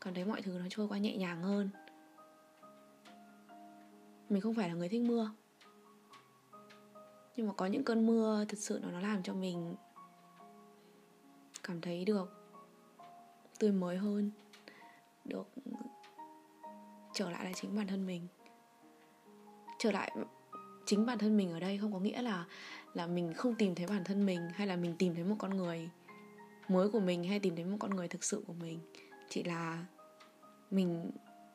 cảm 0.01 0.13
thấy 0.13 0.25
mọi 0.25 0.41
thứ 0.41 0.51
nó 0.59 0.65
trôi 0.69 0.87
qua 0.87 0.97
nhẹ 0.97 1.17
nhàng 1.17 1.43
hơn. 1.43 1.69
Mình 4.29 4.41
không 4.41 4.53
phải 4.53 4.69
là 4.69 4.75
người 4.75 4.89
thích 4.89 5.01
mưa. 5.01 5.31
Nhưng 7.35 7.47
mà 7.47 7.53
có 7.53 7.65
những 7.65 7.83
cơn 7.83 8.07
mưa 8.07 8.45
thật 8.49 8.57
sự 8.59 8.81
nó 8.91 8.99
làm 8.99 9.23
cho 9.23 9.33
mình 9.33 9.75
cảm 11.63 11.81
thấy 11.81 12.05
được 12.05 12.51
tươi 13.59 13.71
mới 13.71 13.97
hơn 13.97 14.31
được 15.25 15.49
trở 17.13 17.29
lại 17.31 17.45
là 17.45 17.51
chính 17.53 17.75
bản 17.75 17.87
thân 17.87 18.07
mình. 18.07 18.27
Trở 19.79 19.91
lại 19.91 20.11
chính 20.85 21.05
bản 21.05 21.17
thân 21.17 21.37
mình 21.37 21.51
ở 21.51 21.59
đây 21.59 21.77
không 21.77 21.93
có 21.93 21.99
nghĩa 21.99 22.21
là 22.21 22.45
là 22.93 23.07
mình 23.07 23.33
không 23.33 23.55
tìm 23.55 23.75
thấy 23.75 23.87
bản 23.87 24.03
thân 24.03 24.25
mình 24.25 24.49
hay 24.53 24.67
là 24.67 24.75
mình 24.75 24.95
tìm 24.97 25.15
thấy 25.15 25.23
một 25.23 25.35
con 25.39 25.57
người 25.57 25.89
mới 26.67 26.89
của 26.89 26.99
mình 26.99 27.23
hay 27.23 27.39
tìm 27.39 27.55
thấy 27.55 27.65
một 27.65 27.77
con 27.79 27.95
người 27.95 28.07
thực 28.07 28.23
sự 28.23 28.43
của 28.47 28.53
mình. 28.53 28.79
Chỉ 29.29 29.43
là 29.43 29.85
mình 30.71 31.11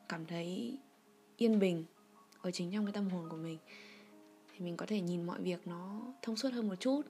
cảm 0.09 0.25
thấy 0.25 0.77
yên 1.37 1.59
bình 1.59 1.85
ở 2.41 2.51
chính 2.51 2.71
trong 2.71 2.85
cái 2.85 2.93
tâm 2.93 3.09
hồn 3.09 3.29
của 3.29 3.37
mình. 3.37 3.57
Thì 4.51 4.59
mình 4.59 4.77
có 4.77 4.85
thể 4.85 5.01
nhìn 5.01 5.23
mọi 5.23 5.41
việc 5.41 5.67
nó 5.67 6.01
thông 6.21 6.35
suốt 6.35 6.53
hơn 6.53 6.67
một 6.69 6.75
chút 6.79 7.01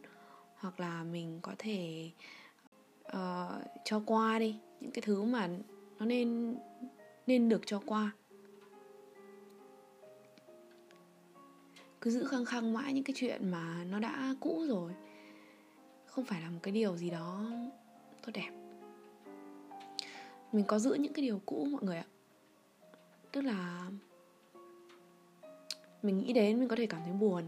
hoặc 0.56 0.80
là 0.80 1.04
mình 1.04 1.40
có 1.42 1.52
thể 1.58 2.10
uh, 3.08 3.64
cho 3.86 4.02
qua 4.06 4.40
đi 4.40 4.60
những 4.80 4.92
cái 4.92 5.02
thứ 5.02 5.24
mà 5.24 5.50
nó 6.02 6.06
nên 6.08 6.58
nên 7.28 7.50
được 7.50 7.62
cho 7.66 7.82
qua. 7.86 8.12
Cứ 12.02 12.12
giữ 12.12 12.26
khăng 12.26 12.46
khăng 12.46 12.74
mãi 12.74 12.94
những 12.94 13.04
cái 13.04 13.14
chuyện 13.18 13.52
mà 13.52 13.84
nó 13.84 14.00
đã 14.00 14.36
cũ 14.40 14.66
rồi. 14.68 14.92
Không 16.06 16.26
phải 16.26 16.42
là 16.42 16.50
một 16.50 16.60
cái 16.64 16.72
điều 16.72 16.98
gì 16.98 17.10
đó 17.10 17.52
tốt 18.26 18.32
đẹp. 18.34 18.52
Mình 20.52 20.66
có 20.68 20.80
giữ 20.80 20.94
những 20.94 21.14
cái 21.14 21.26
điều 21.26 21.42
cũ, 21.46 21.68
mọi 21.72 21.84
người 21.84 21.98
ạ. 21.98 22.06
Tức 23.32 23.42
là 23.42 23.90
mình 26.02 26.18
nghĩ 26.18 26.34
đến 26.34 26.60
mình 26.60 26.68
có 26.68 26.76
thể 26.76 26.86
cảm 26.86 27.02
thấy 27.04 27.14
buồn, 27.14 27.44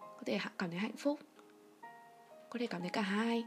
có 0.00 0.22
thể 0.26 0.38
cảm 0.58 0.70
thấy 0.70 0.78
hạnh 0.78 0.96
phúc, 0.96 1.20
có 2.50 2.58
thể 2.58 2.66
cảm 2.66 2.80
thấy 2.80 2.90
cả 2.90 3.02
hai. 3.02 3.44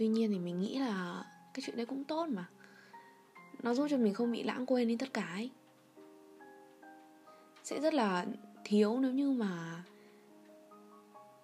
Tuy 0.00 0.08
nhiên 0.08 0.30
thì 0.30 0.38
mình 0.38 0.60
nghĩ 0.60 0.78
là 0.78 1.24
cái 1.54 1.62
chuyện 1.66 1.76
đấy 1.76 1.86
cũng 1.86 2.04
tốt 2.04 2.28
mà. 2.28 2.48
Nó 3.62 3.74
giúp 3.74 3.86
cho 3.90 3.96
mình 3.96 4.14
không 4.14 4.32
bị 4.32 4.42
lãng 4.42 4.66
quên 4.66 4.88
đi 4.88 4.96
tất 4.96 5.14
cả 5.14 5.26
ấy. 5.32 5.50
Sẽ 7.62 7.80
rất 7.80 7.94
là 7.94 8.26
thiếu 8.64 8.98
nếu 8.98 9.12
như 9.12 9.30
mà 9.30 9.84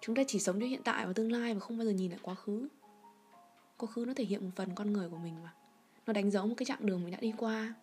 chúng 0.01 0.15
ta 0.15 0.23
chỉ 0.27 0.39
sống 0.39 0.59
cho 0.59 0.65
hiện 0.65 0.81
tại 0.83 1.05
và 1.05 1.13
tương 1.13 1.31
lai 1.31 1.53
và 1.53 1.59
không 1.59 1.77
bao 1.77 1.85
giờ 1.85 1.91
nhìn 1.91 2.11
lại 2.11 2.19
quá 2.23 2.35
khứ. 2.35 2.67
Quá 3.77 3.87
khứ 3.87 4.05
nó 4.07 4.13
thể 4.13 4.23
hiện 4.23 4.45
một 4.45 4.51
phần 4.55 4.75
con 4.75 4.93
người 4.93 5.09
của 5.09 5.17
mình 5.17 5.43
mà. 5.43 5.53
Nó 6.07 6.13
đánh 6.13 6.31
dấu 6.31 6.47
một 6.47 6.55
cái 6.57 6.65
chặng 6.65 6.85
đường 6.85 7.03
mình 7.03 7.11
đã 7.11 7.19
đi 7.21 7.33
qua. 7.37 7.73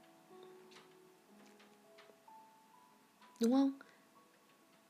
Đúng 3.41 3.53
không? 3.53 3.73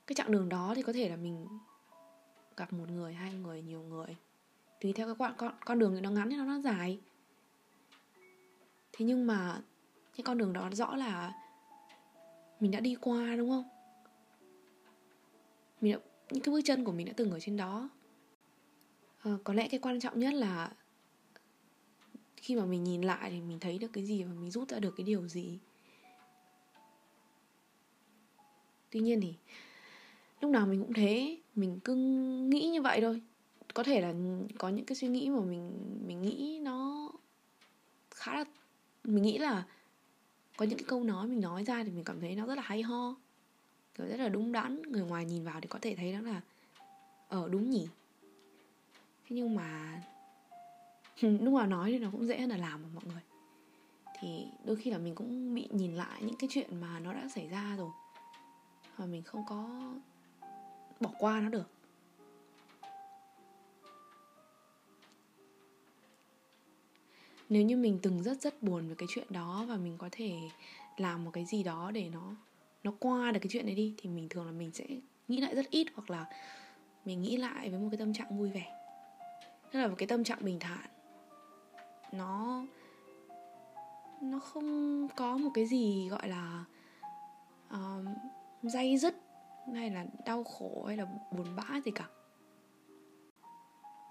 Cái 0.07 0.14
chặng 0.14 0.33
đường 0.33 0.49
đó 0.49 0.73
thì 0.76 0.83
có 0.83 0.93
thể 0.93 1.09
là 1.09 1.17
mình 1.17 1.49
gặp 2.57 2.73
một 2.73 2.91
người 2.91 3.14
hai 3.14 3.35
người 3.35 3.62
nhiều 3.62 3.83
người 3.83 4.17
tùy 4.85 4.93
theo 4.93 5.07
cái 5.07 5.14
con 5.19 5.35
con, 5.37 5.55
con 5.64 5.79
đường 5.79 5.95
thì 5.95 6.00
nó 6.00 6.11
ngắn 6.11 6.31
hay 6.31 6.38
nó, 6.38 6.45
nó 6.45 6.61
dài. 6.61 6.99
Thế 8.93 9.05
nhưng 9.05 9.26
mà 9.26 9.62
cái 10.17 10.25
con 10.25 10.38
đường 10.38 10.53
đó 10.53 10.71
rõ 10.73 10.97
là 10.97 11.33
mình 12.61 12.71
đã 12.71 12.81
đi 12.81 12.97
qua 13.00 13.37
đúng 13.37 13.50
không? 13.50 13.64
Mình 15.81 15.93
đã, 15.93 15.99
những 16.31 16.43
cái 16.43 16.53
bước 16.53 16.61
chân 16.64 16.85
của 16.85 16.93
mình 16.93 17.07
đã 17.07 17.12
từng 17.17 17.31
ở 17.31 17.41
trên 17.41 17.57
đó. 17.57 17.88
À, 19.23 19.33
có 19.45 19.55
lẽ 19.55 19.69
cái 19.69 19.81
quan 19.81 20.00
trọng 20.00 20.19
nhất 20.19 20.35
là 20.35 20.73
khi 22.37 22.57
mà 22.57 22.64
mình 22.64 22.85
nhìn 22.85 23.03
lại 23.03 23.31
thì 23.31 23.41
mình 23.41 23.61
thấy 23.61 23.79
được 23.79 23.93
cái 23.93 24.05
gì 24.05 24.23
và 24.23 24.33
mình 24.33 24.50
rút 24.50 24.69
ra 24.69 24.79
được 24.79 24.95
cái 24.97 25.05
điều 25.05 25.29
gì. 25.29 25.59
Tuy 28.91 29.00
nhiên 29.00 29.21
thì 29.21 29.35
lúc 30.41 30.50
nào 30.50 30.67
mình 30.67 30.81
cũng 30.81 30.93
thế 30.93 31.38
mình 31.55 31.81
cứ 31.85 31.95
nghĩ 32.49 32.69
như 32.69 32.83
vậy 32.83 33.00
thôi 33.00 33.23
có 33.75 33.83
thể 33.83 34.00
là 34.00 34.14
có 34.59 34.69
những 34.69 34.85
cái 34.85 34.97
suy 34.97 35.09
nghĩ 35.09 35.31
mà 35.31 35.40
mình 35.40 35.73
mình 36.07 36.23
nghĩ 36.23 36.61
nó 36.62 37.11
khá 38.11 38.35
là 38.35 38.45
mình 39.04 39.23
nghĩ 39.23 39.38
là 39.38 39.64
có 40.57 40.66
những 40.66 40.78
cái 40.78 40.87
câu 40.88 41.04
nói 41.04 41.26
mình 41.26 41.40
nói 41.40 41.64
ra 41.64 41.85
thì 41.85 41.90
mình 41.90 42.04
cảm 42.04 42.21
thấy 42.21 42.37
nó 42.37 42.47
rất 42.47 42.54
là 42.54 42.62
hay 42.62 42.83
ho 42.83 43.14
kiểu 43.95 44.07
rất 44.07 44.16
là 44.16 44.28
đúng 44.28 44.52
đắn 44.52 44.83
người 44.83 45.02
ngoài 45.02 45.25
nhìn 45.25 45.45
vào 45.45 45.61
thì 45.61 45.69
có 45.69 45.78
thể 45.83 45.95
thấy 45.95 46.12
đó 46.12 46.21
là 46.21 46.40
ở 47.28 47.43
ờ, 47.43 47.49
đúng 47.49 47.71
nhỉ. 47.71 47.88
Thế 49.25 49.37
nhưng 49.37 49.54
mà 49.54 50.00
lúc 51.21 51.54
nào 51.54 51.66
nói 51.66 51.90
thì 51.90 51.99
nó 51.99 52.11
cũng 52.11 52.26
dễ 52.26 52.40
hơn 52.40 52.50
là 52.50 52.57
làm 52.57 52.83
mà 52.83 52.88
mọi 52.95 53.04
người. 53.04 53.23
Thì 54.21 54.47
đôi 54.64 54.76
khi 54.76 54.90
là 54.90 54.99
mình 54.99 55.14
cũng 55.14 55.54
bị 55.54 55.69
nhìn 55.71 55.95
lại 55.95 56.23
những 56.23 56.37
cái 56.37 56.49
chuyện 56.52 56.81
mà 56.81 57.00
nó 57.00 57.12
đã 57.12 57.28
xảy 57.28 57.49
ra 57.49 57.75
rồi 57.78 57.90
và 58.97 59.07
mình 59.07 59.23
không 59.23 59.45
có 59.49 59.93
bỏ 61.00 61.11
qua 61.19 61.40
nó 61.40 61.49
được. 61.49 61.74
Nếu 67.49 67.63
như 67.63 67.77
mình 67.77 67.99
từng 68.03 68.23
rất 68.23 68.41
rất 68.41 68.63
buồn 68.63 68.89
về 68.89 68.95
cái 68.99 69.09
chuyện 69.11 69.27
đó 69.31 69.65
và 69.69 69.77
mình 69.77 69.99
có 69.99 70.09
thể 70.13 70.33
làm 70.97 71.25
một 71.25 71.31
cái 71.31 71.45
gì 71.45 71.63
đó 71.63 71.91
để 71.91 72.09
nó 72.09 72.37
nó 72.85 72.93
qua 72.99 73.33
được 73.33 73.41
cái 73.41 73.49
chuyện 73.51 73.67
đấy 73.67 73.75
đi 73.75 73.95
thì 73.99 74.09
mình 74.09 74.29
thường 74.29 74.47
là 74.47 74.53
mình 74.53 74.71
sẽ 74.73 74.87
nghĩ 75.29 75.41
lại 75.41 75.55
rất 75.55 75.71
ít 75.71 75.87
hoặc 75.95 76.11
là 76.11 76.27
mình 77.05 77.23
nghĩ 77.23 77.37
lại 77.37 77.71
với 77.71 77.79
một 77.81 77.89
cái 77.91 77.99
tâm 77.99 78.13
trạng 78.13 78.39
vui 78.39 78.51
vẻ. 78.51 78.73
Tức 79.73 79.79
là 79.81 79.89
một 79.89 79.95
cái 79.99 80.07
tâm 80.07 80.25
trạng 80.25 80.45
bình 80.45 80.59
thản. 80.61 80.89
Nó 82.13 82.65
nó 84.23 84.39
không 84.39 85.09
có 85.17 85.37
một 85.37 85.51
cái 85.55 85.67
gì 85.67 86.09
gọi 86.09 86.29
là 86.29 86.65
uh, 87.75 88.07
dây 88.63 88.97
dứt 88.97 89.15
hay 89.75 89.91
là 89.91 90.07
đau 90.27 90.45
khổ 90.45 90.85
hay 90.87 90.97
là 90.97 91.07
buồn 91.37 91.57
bã 91.57 91.81
gì 91.85 91.91
cả. 91.91 92.09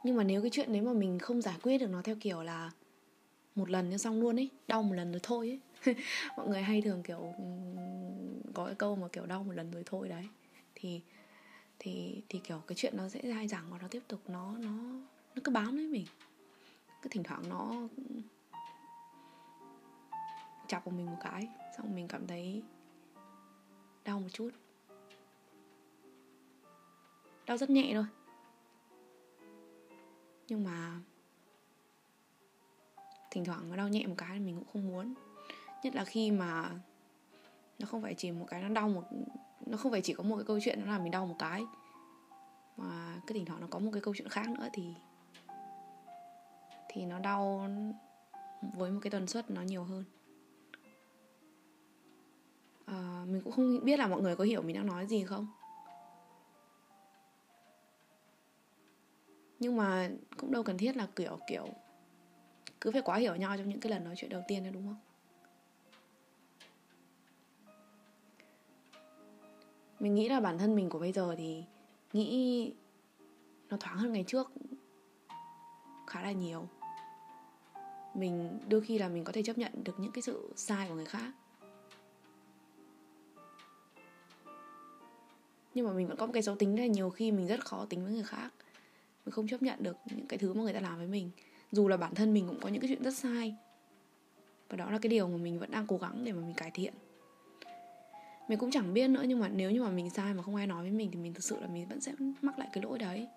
Nhưng 0.04 0.16
mà 0.16 0.24
nếu 0.24 0.42
cái 0.42 0.50
chuyện 0.50 0.74
đấy 0.74 0.82
mà 0.82 0.94
mình 0.94 1.20
không 1.20 1.42
giải 1.42 1.56
quyết 1.64 1.78
được 1.78 1.88
nó 1.88 2.02
theo 2.02 2.16
kiểu 2.20 2.44
là 2.44 2.72
một 3.56 3.70
lần 3.70 3.92
cho 3.92 3.98
xong 3.98 4.22
luôn 4.22 4.40
ấy, 4.40 4.50
đau 4.68 4.84
một 4.84 4.94
lần 4.94 5.12
rồi 5.12 5.20
thôi 5.24 5.60
ấy. 5.84 5.96
Mọi 6.38 6.48
người 6.48 6.62
hay 6.62 6.82
thường 6.82 7.04
kiểu 7.04 7.34
ừ, 7.38 7.44
có 8.54 8.66
cái 8.66 8.76
câu 8.76 8.96
mà 8.96 9.08
kiểu 9.08 9.26
đau 9.26 9.44
một 9.44 9.52
lần 9.52 9.72
rồi 9.72 9.84
thôi 9.86 10.10
đấy. 10.10 10.28
Thì 10.76 11.02
thì 11.80 12.22
thì 12.30 12.40
kiểu 12.40 12.62
cái 12.68 12.76
chuyện 12.76 12.98
nó 12.98 13.10
sẽ 13.10 13.22
dai 13.24 13.48
dẳng 13.48 13.66
và 13.70 13.78
nó 13.82 13.88
tiếp 13.88 14.02
tục 14.08 14.20
nó 14.28 14.58
nó 14.58 14.72
nó 15.36 15.42
cứ 15.44 15.52
bám 15.52 15.76
lấy 15.76 15.88
mình. 15.88 16.06
Cứ 17.02 17.10
thỉnh 17.10 17.24
thoảng 17.24 17.50
nó 17.50 17.88
chọc 20.68 20.86
vào 20.86 20.96
mình 20.96 21.06
một 21.06 21.18
cái, 21.24 21.48
xong 21.78 21.96
mình 21.96 22.08
cảm 22.08 22.28
thấy 22.28 22.64
đau 24.06 24.20
một 24.20 24.30
chút. 24.34 24.50
Đau 27.46 27.58
rất 27.58 27.70
nhẹ 27.70 27.92
thôi. 27.94 28.06
Nhưng 30.48 30.64
mà 30.64 31.00
thỉnh 33.34 33.46
thoảng 33.46 33.70
nó 33.70 33.76
đau 33.76 33.90
nhẹ 33.90 34.08
một 34.08 34.16
cái 34.18 34.40
mình 34.40 34.56
cũng 34.56 34.68
không 34.74 34.88
muốn. 34.88 35.14
Nhất 35.84 35.96
là 35.96 36.06
khi 36.06 36.32
mà 36.32 36.70
nó 37.80 37.88
không 37.88 38.02
phải 38.02 38.14
chỉ 38.14 38.32
một 38.32 38.46
cái 38.50 38.62
nó 38.62 38.70
đau 38.70 38.90
một 38.90 39.04
nó 39.66 39.78
không 39.78 39.92
phải 39.92 40.02
chỉ 40.02 40.14
có 40.14 40.24
một 40.24 40.36
cái 40.36 40.46
câu 40.46 40.60
chuyện 40.64 40.80
nó 40.80 40.92
làm 40.92 41.04
mình 41.04 41.12
đau 41.12 41.26
một 41.26 41.36
cái 41.40 41.66
mà 42.78 43.22
cái 43.28 43.34
thỉnh 43.34 43.46
thoảng 43.46 43.62
nó 43.62 43.68
có 43.70 43.80
một 43.80 43.90
cái 43.94 44.02
câu 44.02 44.14
chuyện 44.18 44.30
khác 44.30 44.50
nữa 44.50 44.68
thì 44.74 44.94
thì 46.90 47.06
nó 47.06 47.20
đau 47.20 47.70
với 48.74 48.92
một 48.92 49.00
cái 49.04 49.12
tần 49.12 49.28
suất 49.28 49.52
nó 49.52 49.62
nhiều 49.62 49.84
hơn. 49.84 50.04
À, 52.86 53.26
mình 53.28 53.42
cũng 53.42 53.54
không 53.54 53.86
biết 53.86 54.00
là 54.00 54.08
mọi 54.08 54.22
người 54.22 54.36
có 54.36 54.44
hiểu 54.44 54.62
mình 54.62 54.76
đang 54.76 54.88
nói 54.88 55.08
gì 55.08 55.24
không? 55.24 55.48
Nhưng 59.60 59.76
mà 59.76 60.10
cũng 60.38 60.52
đâu 60.52 60.64
cần 60.64 60.78
thiết 60.78 60.98
là 60.98 61.08
kiểu 61.16 61.40
kiểu 61.48 61.68
cứ 62.84 62.92
phải 62.92 63.02
quá 63.02 63.18
hiểu 63.18 63.36
nhau 63.36 63.58
trong 63.58 63.70
những 63.70 63.80
cái 63.80 63.92
lần 63.92 64.04
nói 64.04 64.16
chuyện 64.18 64.30
đầu 64.30 64.42
tiên 64.48 64.64
đó, 64.64 64.70
đúng 64.74 64.88
không? 64.88 65.00
Mình 70.00 70.16
nghĩ 70.16 70.30
là 70.30 70.40
bản 70.40 70.58
thân 70.58 70.76
mình 70.76 70.90
của 70.90 71.00
bây 71.00 71.12
giờ 71.12 71.36
thì 71.38 71.64
nghĩ 72.14 72.74
nó 73.70 73.78
thoáng 73.78 73.98
hơn 73.98 74.14
ngày 74.14 74.24
trước 74.28 74.52
khá 76.08 76.22
là 76.22 76.32
nhiều. 76.32 76.68
Mình, 78.14 78.60
đôi 78.70 78.82
khi 78.82 78.98
là 78.98 79.08
mình 79.08 79.24
có 79.24 79.32
thể 79.32 79.44
chấp 79.44 79.58
nhận 79.58 79.84
được 79.84 80.00
những 80.00 80.12
cái 80.12 80.22
sự 80.22 80.54
sai 80.56 80.90
của 80.90 80.96
người 80.96 81.06
khác. 81.06 81.32
Nhưng 85.74 85.88
mà 85.88 85.94
mình 85.94 86.08
vẫn 86.08 86.18
có 86.18 86.26
một 86.26 86.34
cái 86.34 86.44
xấu 86.44 86.56
tính 86.56 86.80
là 86.80 86.86
nhiều 86.86 87.10
khi 87.10 87.32
mình 87.32 87.48
rất 87.48 87.66
khó 87.66 87.86
tính 87.86 88.04
với 88.04 88.14
người 88.14 88.24
khác. 88.24 88.54
Mình 89.26 89.32
không 89.32 89.48
chấp 89.48 89.62
nhận 89.62 89.84
được 89.84 89.98
những 90.06 90.28
cái 90.28 90.40
thứ 90.40 90.54
mà 90.54 90.64
người 90.64 90.74
ta 90.74 90.80
làm 90.80 90.98
với 90.98 91.08
mình 91.08 91.32
dù 91.74 91.88
là 91.88 91.98
bản 91.98 92.16
thân 92.16 92.34
mình 92.34 92.48
cũng 92.48 92.60
có 92.60 92.70
những 92.70 92.82
cái 92.82 92.88
chuyện 92.88 93.04
rất 93.04 93.14
sai. 93.14 93.56
Và 94.70 94.78
đó 94.78 94.92
là 94.92 94.98
cái 94.98 95.10
điều 95.10 95.28
mà 95.28 95.38
mình 95.38 95.60
vẫn 95.60 95.72
đang 95.72 95.88
cố 95.88 95.98
gắng 95.98 96.26
để 96.26 96.32
mà 96.32 96.42
mình 96.42 96.54
cải 96.54 96.72
thiện. 96.72 96.94
Mình 98.48 98.60
cũng 98.60 98.72
chẳng 98.72 98.94
biết 98.94 99.08
nữa 99.08 99.24
nhưng 99.28 99.40
mà 99.40 99.48
nếu 99.48 99.72
như 99.72 99.82
mà 99.82 99.90
mình 99.90 100.10
sai 100.10 100.34
mà 100.34 100.44
không 100.44 100.56
ai 100.56 100.68
nói 100.68 100.82
với 100.82 100.92
mình 100.92 101.10
thì 101.12 101.20
mình 101.20 101.34
thực 101.34 101.44
sự 101.44 101.60
là 101.60 101.68
mình 101.68 101.88
vẫn 101.88 102.02
sẽ 102.02 102.14
mắc 102.42 102.60
lại 102.60 102.68
cái 102.74 102.84
lỗi 102.84 103.00
đấy. 103.00 103.28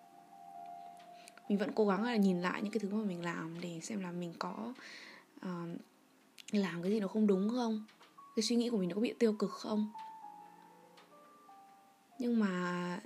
Mình 1.49 1.59
vẫn 1.59 1.73
cố 1.75 1.87
gắng 1.87 2.05
là 2.05 2.17
nhìn 2.17 2.41
lại 2.41 2.63
những 2.63 2.73
cái 2.73 2.81
thứ 2.81 2.95
mà 2.95 3.05
mình 3.05 3.25
làm 3.25 3.61
để 3.61 3.81
xem 3.83 4.01
là 4.01 4.13
mình 4.13 4.35
có 4.39 4.75
uh, 5.37 5.81
làm 6.53 6.83
cái 6.83 6.91
gì 6.91 7.01
nó 7.01 7.09
không 7.09 7.27
đúng 7.27 7.49
không? 7.51 7.85
Cái 8.37 8.43
suy 8.43 8.57
nghĩ 8.57 8.71
của 8.71 8.77
mình 8.77 8.89
nó 8.89 8.95
có 8.95 9.01
bị 9.01 9.15
tiêu 9.19 9.33
cực 9.33 9.51
không? 9.51 9.93
Nhưng 12.19 12.39
mà 12.39 13.01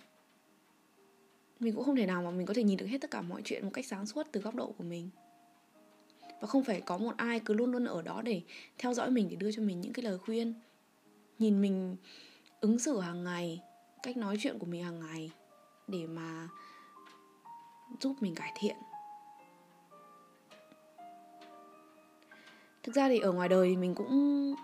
mình 1.60 1.74
cũng 1.74 1.84
không 1.84 1.96
thể 1.96 2.06
nào 2.06 2.22
mà 2.22 2.30
mình 2.30 2.46
có 2.46 2.54
thể 2.54 2.62
nhìn 2.62 2.76
được 2.76 2.86
hết 2.86 2.98
tất 3.00 3.10
cả 3.10 3.22
mọi 3.22 3.42
chuyện 3.44 3.64
một 3.64 3.70
cách 3.74 3.86
sáng 3.86 4.06
suốt 4.06 4.26
từ 4.32 4.40
góc 4.40 4.54
độ 4.54 4.74
của 4.78 4.84
mình. 4.84 5.10
Và 6.40 6.46
không 6.46 6.64
phải 6.64 6.80
có 6.80 6.98
một 6.98 7.12
ai 7.16 7.40
cứ 7.40 7.54
luôn 7.54 7.72
luôn 7.72 7.84
ở 7.84 8.02
đó 8.02 8.22
để 8.22 8.42
theo 8.78 8.94
dõi 8.94 9.10
mình, 9.10 9.28
để 9.30 9.36
đưa 9.36 9.52
cho 9.52 9.62
mình 9.62 9.80
những 9.80 9.92
cái 9.92 10.04
lời 10.04 10.18
khuyên. 10.18 10.54
Nhìn 11.38 11.62
mình 11.62 11.96
ứng 12.60 12.78
xử 12.78 13.00
hàng 13.00 13.24
ngày, 13.24 13.62
cách 14.02 14.16
nói 14.16 14.36
chuyện 14.40 14.58
của 14.58 14.66
mình 14.66 14.84
hàng 14.84 15.00
ngày 15.00 15.30
để 15.88 16.06
mà 16.06 16.48
giúp 18.00 18.16
mình 18.20 18.34
cải 18.34 18.52
thiện. 18.58 18.76
Thực 22.82 22.94
ra 22.94 23.08
thì 23.08 23.18
ở 23.18 23.32
ngoài 23.32 23.48
đời 23.48 23.68
thì 23.68 23.76
mình 23.76 23.94
cũng 23.94 24.54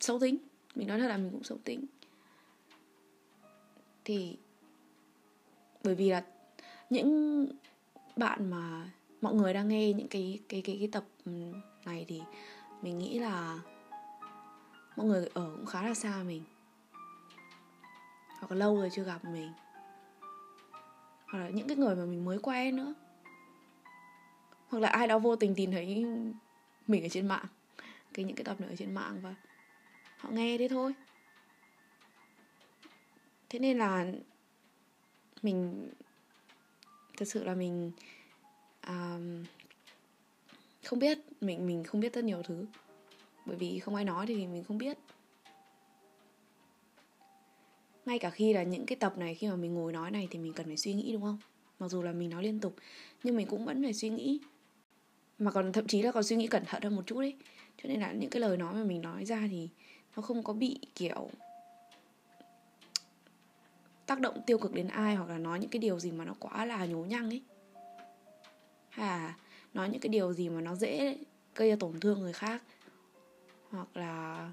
xấu 0.00 0.18
tính. 0.18 0.36
Mình 0.74 0.88
nói 0.88 0.98
thật 0.98 1.08
là 1.08 1.16
mình 1.16 1.30
cũng 1.30 1.42
xấu 1.42 1.58
tính 1.64 1.86
thì 4.10 4.36
bởi 5.84 5.94
vì 5.94 6.10
là 6.10 6.24
những 6.90 7.46
bạn 8.16 8.50
mà 8.50 8.90
mọi 9.20 9.34
người 9.34 9.54
đang 9.54 9.68
nghe 9.68 9.92
những 9.92 10.08
cái 10.08 10.40
cái 10.48 10.62
cái 10.62 10.76
cái 10.78 10.88
tập 10.92 11.04
này 11.84 12.04
thì 12.08 12.22
mình 12.82 12.98
nghĩ 12.98 13.18
là 13.18 13.58
mọi 14.96 15.06
người 15.06 15.30
ở 15.34 15.52
cũng 15.56 15.66
khá 15.66 15.82
là 15.82 15.94
xa 15.94 16.22
mình. 16.26 16.44
Hoặc 18.40 18.52
lâu 18.52 18.76
rồi 18.76 18.90
chưa 18.92 19.04
gặp 19.04 19.24
mình. 19.24 19.52
Hoặc 21.26 21.38
là 21.38 21.48
những 21.48 21.68
cái 21.68 21.76
người 21.76 21.96
mà 21.96 22.04
mình 22.04 22.24
mới 22.24 22.38
quen 22.38 22.76
nữa. 22.76 22.94
Hoặc 24.68 24.78
là 24.78 24.88
ai 24.88 25.08
đó 25.08 25.18
vô 25.18 25.36
tình 25.36 25.54
tìm 25.54 25.72
thấy 25.72 26.06
mình 26.86 27.02
ở 27.02 27.08
trên 27.08 27.28
mạng. 27.28 27.46
Cái 28.14 28.24
những 28.24 28.36
cái 28.36 28.44
tập 28.44 28.60
nữa 28.60 28.68
ở 28.68 28.76
trên 28.76 28.94
mạng 28.94 29.20
và 29.22 29.34
họ 30.18 30.30
nghe 30.30 30.58
thế 30.58 30.68
thôi 30.68 30.94
thế 33.50 33.58
nên 33.58 33.78
là 33.78 34.12
mình 35.42 35.88
thật 37.16 37.28
sự 37.28 37.44
là 37.44 37.54
mình 37.54 37.92
um, 38.86 39.44
không 40.84 40.98
biết 40.98 41.18
mình 41.40 41.66
mình 41.66 41.84
không 41.84 42.00
biết 42.00 42.14
rất 42.14 42.24
nhiều 42.24 42.42
thứ. 42.42 42.66
Bởi 43.46 43.56
vì 43.56 43.78
không 43.78 43.94
ai 43.94 44.04
nói 44.04 44.26
thì 44.26 44.46
mình 44.46 44.64
không 44.64 44.78
biết. 44.78 44.98
Ngay 48.06 48.18
cả 48.18 48.30
khi 48.30 48.52
là 48.52 48.62
những 48.62 48.86
cái 48.86 48.96
tập 48.96 49.18
này 49.18 49.34
khi 49.34 49.48
mà 49.48 49.56
mình 49.56 49.74
ngồi 49.74 49.92
nói 49.92 50.10
này 50.10 50.28
thì 50.30 50.38
mình 50.38 50.52
cần 50.52 50.66
phải 50.66 50.76
suy 50.76 50.94
nghĩ 50.94 51.12
đúng 51.12 51.22
không? 51.22 51.38
Mặc 51.78 51.88
dù 51.88 52.02
là 52.02 52.12
mình 52.12 52.30
nói 52.30 52.42
liên 52.42 52.60
tục 52.60 52.74
nhưng 53.22 53.36
mình 53.36 53.46
cũng 53.46 53.64
vẫn 53.64 53.82
phải 53.82 53.94
suy 53.94 54.08
nghĩ. 54.08 54.40
Mà 55.38 55.50
còn 55.50 55.72
thậm 55.72 55.86
chí 55.86 56.02
là 56.02 56.12
còn 56.12 56.24
suy 56.24 56.36
nghĩ 56.36 56.46
cẩn 56.46 56.64
thận 56.64 56.82
hơn 56.82 56.96
một 56.96 57.02
chút 57.06 57.20
đấy 57.20 57.36
cho 57.82 57.88
nên 57.88 58.00
là 58.00 58.12
những 58.12 58.30
cái 58.30 58.40
lời 58.40 58.56
nói 58.56 58.74
mà 58.74 58.84
mình 58.84 59.02
nói 59.02 59.24
ra 59.24 59.48
thì 59.50 59.68
nó 60.16 60.22
không 60.22 60.42
có 60.42 60.52
bị 60.52 60.78
kiểu 60.94 61.30
tác 64.10 64.20
động 64.20 64.42
tiêu 64.46 64.58
cực 64.58 64.72
đến 64.72 64.88
ai 64.88 65.14
hoặc 65.14 65.28
là 65.28 65.38
nói 65.38 65.58
những 65.60 65.70
cái 65.70 65.80
điều 65.80 65.98
gì 65.98 66.12
mà 66.12 66.24
nó 66.24 66.34
quá 66.40 66.64
là 66.64 66.86
nhố 66.86 67.04
nhăng 67.04 67.30
ấy. 67.30 67.42
Hay 68.90 69.06
là 69.06 69.34
nói 69.74 69.88
những 69.88 70.00
cái 70.00 70.08
điều 70.08 70.32
gì 70.32 70.48
mà 70.48 70.60
nó 70.60 70.74
dễ 70.74 71.16
gây 71.54 71.70
ra 71.70 71.76
tổn 71.80 72.00
thương 72.00 72.20
người 72.20 72.32
khác. 72.32 72.62
Hoặc 73.70 73.96
là 73.96 74.50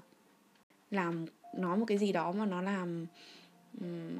làm 0.90 1.26
nói 1.54 1.76
một 1.76 1.84
cái 1.88 1.98
gì 1.98 2.12
đó 2.12 2.32
mà 2.32 2.46
nó 2.46 2.62
làm 2.62 3.06
um, 3.80 4.16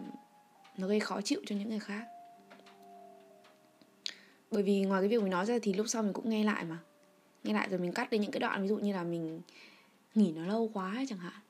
nó 0.76 0.86
gây 0.88 1.00
khó 1.00 1.20
chịu 1.20 1.40
cho 1.46 1.56
những 1.56 1.68
người 1.68 1.80
khác. 1.80 2.06
Bởi 4.50 4.62
vì 4.62 4.82
ngoài 4.82 5.02
cái 5.02 5.08
việc 5.08 5.22
mình 5.22 5.30
nói 5.30 5.46
ra 5.46 5.58
thì 5.62 5.72
lúc 5.72 5.86
sau 5.88 6.02
mình 6.02 6.12
cũng 6.12 6.30
nghe 6.30 6.44
lại 6.44 6.64
mà. 6.64 6.78
Nghe 7.44 7.52
lại 7.52 7.68
rồi 7.70 7.78
mình 7.78 7.92
cắt 7.92 8.10
đi 8.10 8.18
những 8.18 8.30
cái 8.30 8.40
đoạn 8.40 8.62
ví 8.62 8.68
dụ 8.68 8.76
như 8.76 8.92
là 8.92 9.04
mình 9.04 9.40
nghỉ 10.14 10.32
nó 10.32 10.46
lâu 10.46 10.70
quá 10.74 10.94
ấy, 10.94 11.06
chẳng 11.08 11.18
hạn 11.18 11.42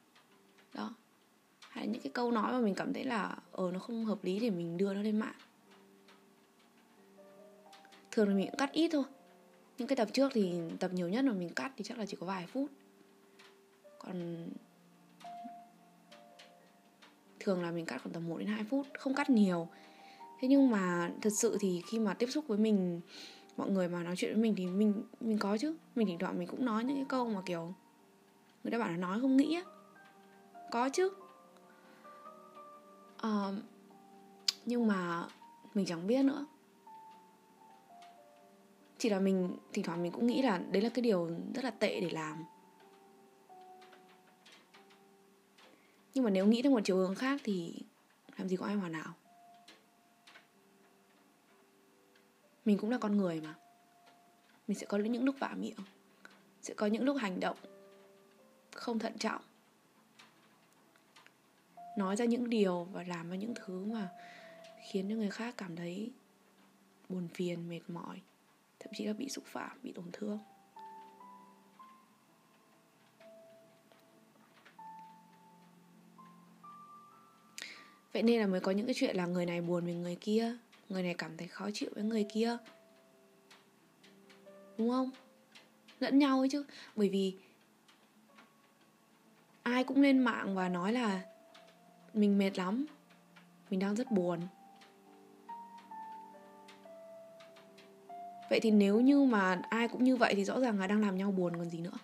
hay 1.79 1.87
những 1.87 2.03
cái 2.03 2.13
câu 2.13 2.31
nói 2.31 2.53
mà 2.53 2.61
mình 2.61 2.75
cảm 2.75 2.93
thấy 2.93 3.05
là 3.05 3.37
ờ 3.53 3.71
nó 3.73 3.79
không 3.79 4.05
hợp 4.05 4.25
lý 4.25 4.39
để 4.39 4.51
mình 4.51 4.77
đưa 4.77 4.95
nó 4.95 5.03
lên 5.03 5.19
mạng. 5.19 5.35
Thường 8.11 8.29
là 8.29 8.35
mình 8.35 8.47
cũng 8.47 8.59
cắt 8.59 8.73
ít 8.73 8.89
thôi. 8.93 9.05
Những 9.79 9.89
cái 9.89 9.97
tập 9.97 10.09
trước 10.13 10.33
thì 10.35 10.61
tập 10.81 10.91
nhiều 10.95 11.09
nhất 11.09 11.25
mà 11.25 11.33
mình 11.33 11.49
cắt 11.49 11.73
thì 11.77 11.85
chắc 11.85 11.99
là 11.99 12.07
chỉ 12.07 12.17
có 12.21 12.27
vài 12.27 12.47
phút. 12.47 12.71
Còn 13.99 14.47
thường 17.41 17.63
là 17.63 17.71
mình 17.71 17.87
cắt 17.87 18.03
khoảng 18.03 18.13
tầm 18.13 18.29
1 18.29 18.39
đến 18.39 18.49
2 18.49 18.65
phút, 18.65 18.87
không 18.99 19.15
cắt 19.15 19.31
nhiều. 19.31 19.69
Thế 20.41 20.49
nhưng 20.49 20.71
mà 20.71 21.11
thật 21.23 21.31
sự 21.41 21.57
thì 21.61 21.83
khi 21.87 21.99
mà 21.99 22.15
tiếp 22.15 22.27
xúc 22.27 22.45
với 22.49 22.59
mình, 22.59 23.01
mọi 23.57 23.71
người 23.71 23.89
mà 23.89 24.03
nói 24.03 24.17
chuyện 24.17 24.33
với 24.33 24.43
mình 24.43 24.55
thì 24.57 24.67
mình 24.67 25.03
mình 25.21 25.39
có 25.39 25.59
chứ. 25.59 25.77
Mình 25.95 26.07
thỉnh 26.07 26.19
thoảng 26.19 26.39
mình 26.39 26.49
cũng 26.49 26.65
nói 26.65 26.85
những 26.85 26.97
cái 26.97 27.07
câu 27.09 27.29
mà 27.29 27.43
kiểu 27.47 27.75
người 28.65 28.71
ta 28.71 28.79
bảo 28.79 28.91
là 28.91 28.97
nói 28.97 29.21
không 29.21 29.37
nghĩ 29.37 29.55
á 29.55 29.63
có 30.71 30.89
chứ 30.89 31.11
uh, 33.27 33.55
nhưng 34.67 34.87
mà 34.87 35.27
mình 35.75 35.87
chẳng 35.87 36.07
biết 36.07 36.25
nữa. 36.25 36.47
Chỉ 38.99 39.09
là 39.09 39.21
mình 39.21 39.57
thỉnh 39.73 39.85
thoảng 39.85 40.03
mình 40.03 40.13
cũng 40.13 40.27
nghĩ 40.27 40.43
là 40.43 40.59
đấy 40.59 40.83
là 40.83 40.89
cái 40.89 41.03
điều 41.03 41.31
rất 41.55 41.65
là 41.65 41.71
tệ 41.71 42.01
để 42.01 42.11
làm. 42.11 42.45
Nhưng 46.15 46.25
mà 46.25 46.31
nếu 46.31 46.47
nghĩ 46.47 46.63
theo 46.63 46.73
một 46.73 46.81
chiều 46.85 46.97
hướng 46.97 47.15
khác 47.15 47.41
thì 47.45 47.75
làm 48.37 48.49
gì 48.49 48.57
có 48.57 48.67
ai 48.67 48.75
hoàn 48.75 48.95
hảo. 48.95 49.15
Mình 52.65 52.79
cũng 52.79 52.91
là 52.91 52.99
con 52.99 53.17
người 53.17 53.41
mà. 53.41 53.55
Mình 54.69 54.79
sẽ 54.79 54.87
có 54.87 54.99
những 54.99 55.25
lúc 55.25 55.35
vả 55.39 55.55
miệng 55.57 55.77
sẽ 56.63 56.75
có 56.75 56.87
những 56.87 57.05
lúc 57.05 57.17
hành 57.17 57.41
động 57.41 57.57
không 58.75 58.99
thận 58.99 59.19
trọng 59.19 59.43
nói 61.99 62.17
ra 62.17 62.25
những 62.25 62.51
điều 62.51 62.85
và 62.85 63.03
làm 63.03 63.31
ra 63.31 63.37
những 63.37 63.55
thứ 63.55 63.85
mà 63.85 64.09
khiến 64.91 65.09
cho 65.09 65.15
người 65.15 65.31
khác 65.31 65.55
cảm 65.57 65.77
thấy 65.77 66.11
buồn 67.09 67.29
phiền, 67.29 67.69
mệt 67.69 67.81
mỏi, 67.89 68.21
thậm 68.81 68.93
chí 68.97 69.05
là 69.05 69.13
bị 69.13 69.29
xúc 69.29 69.45
phạm, 69.47 69.79
bị 69.83 69.93
tổn 69.93 70.05
thương. 70.13 70.39
Vậy 78.13 78.23
nên 78.23 78.41
là 78.41 78.47
mới 78.47 78.61
có 78.61 78.73
những 78.73 78.87
cái 78.87 78.95
chuyện 78.95 79.17
là 79.17 79.27
người 79.27 79.47
này 79.47 79.61
buồn 79.61 79.85
với 79.85 79.95
người 79.95 80.17
kia, 80.21 80.57
người 80.89 81.03
này 81.03 81.15
cảm 81.15 81.37
thấy 81.37 81.49
khó 81.49 81.71
chịu 81.75 81.91
với 81.95 82.05
người 82.05 82.27
kia. 82.33 82.57
Đúng 84.79 84.91
không? 84.91 85.11
Lẫn 86.01 86.19
nhau 86.19 86.39
ấy 86.39 86.49
chứ. 86.49 86.65
Bởi 86.97 87.09
vì 87.09 87.37
ai 89.63 89.85
cũng 89.85 90.03
lên 90.03 90.19
mạng 90.19 90.55
và 90.55 90.69
nói 90.69 90.93
là 90.93 91.23
mình 92.21 92.39
mệt 92.39 92.59
lắm. 92.59 92.87
Mình 93.71 93.81
đang 93.81 93.95
rất 93.95 94.11
buồn. 94.11 94.41
Vậy 98.51 98.61
thì 98.61 98.71
nếu 98.71 99.01
như 99.01 99.25
mà 99.25 99.63
ai 99.71 99.89
cũng 99.89 100.05
như 100.05 100.17
vậy 100.17 100.35
thì 100.37 100.45
rõ 100.45 100.61
ràng 100.61 100.81
là 100.81 100.87
đang 100.87 101.01
làm 101.01 101.19
nhau 101.19 101.31
buồn 101.31 101.57
còn 101.57 101.71
gì 101.71 101.79
nữa. 101.79 101.99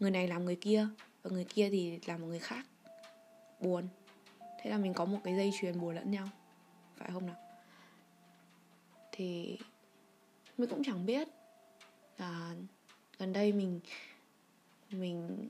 Người 0.00 0.10
này 0.10 0.28
làm 0.28 0.44
người 0.44 0.56
kia 0.56 0.86
và 1.22 1.30
người 1.30 1.44
kia 1.44 1.70
thì 1.70 2.00
làm 2.06 2.20
một 2.20 2.26
người 2.26 2.38
khác. 2.38 2.66
Buồn. 3.60 3.88
Thế 4.62 4.70
là 4.70 4.78
mình 4.78 4.94
có 4.94 5.04
một 5.04 5.18
cái 5.24 5.36
dây 5.36 5.50
chuyền 5.60 5.80
buồn 5.80 5.94
lẫn 5.94 6.10
nhau. 6.10 6.28
Phải 6.96 7.10
không 7.12 7.26
nào? 7.26 7.36
Thì 9.12 9.58
mình 10.58 10.70
cũng 10.70 10.84
chẳng 10.84 11.06
biết 11.06 11.28
là 12.18 12.54
gần 13.18 13.32
đây 13.32 13.52
mình 13.52 13.80
mình 14.90 15.48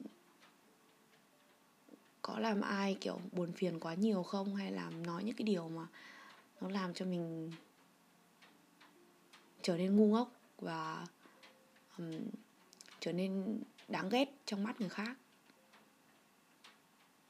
có 2.28 2.38
làm 2.38 2.60
ai 2.60 2.96
kiểu 3.00 3.20
buồn 3.32 3.52
phiền 3.52 3.80
quá 3.80 3.94
nhiều 3.94 4.22
không? 4.22 4.56
Hay 4.56 4.72
làm 4.72 5.06
nói 5.06 5.24
những 5.24 5.36
cái 5.36 5.44
điều 5.44 5.68
mà 5.68 5.86
nó 6.60 6.68
làm 6.68 6.94
cho 6.94 7.04
mình 7.04 7.52
trở 9.62 9.76
nên 9.76 9.96
ngu 9.96 10.06
ngốc 10.06 10.32
và 10.58 11.06
um, 11.98 12.12
trở 13.00 13.12
nên 13.12 13.62
đáng 13.88 14.08
ghét 14.08 14.28
trong 14.46 14.62
mắt 14.62 14.80
người 14.80 14.88
khác? 14.88 15.16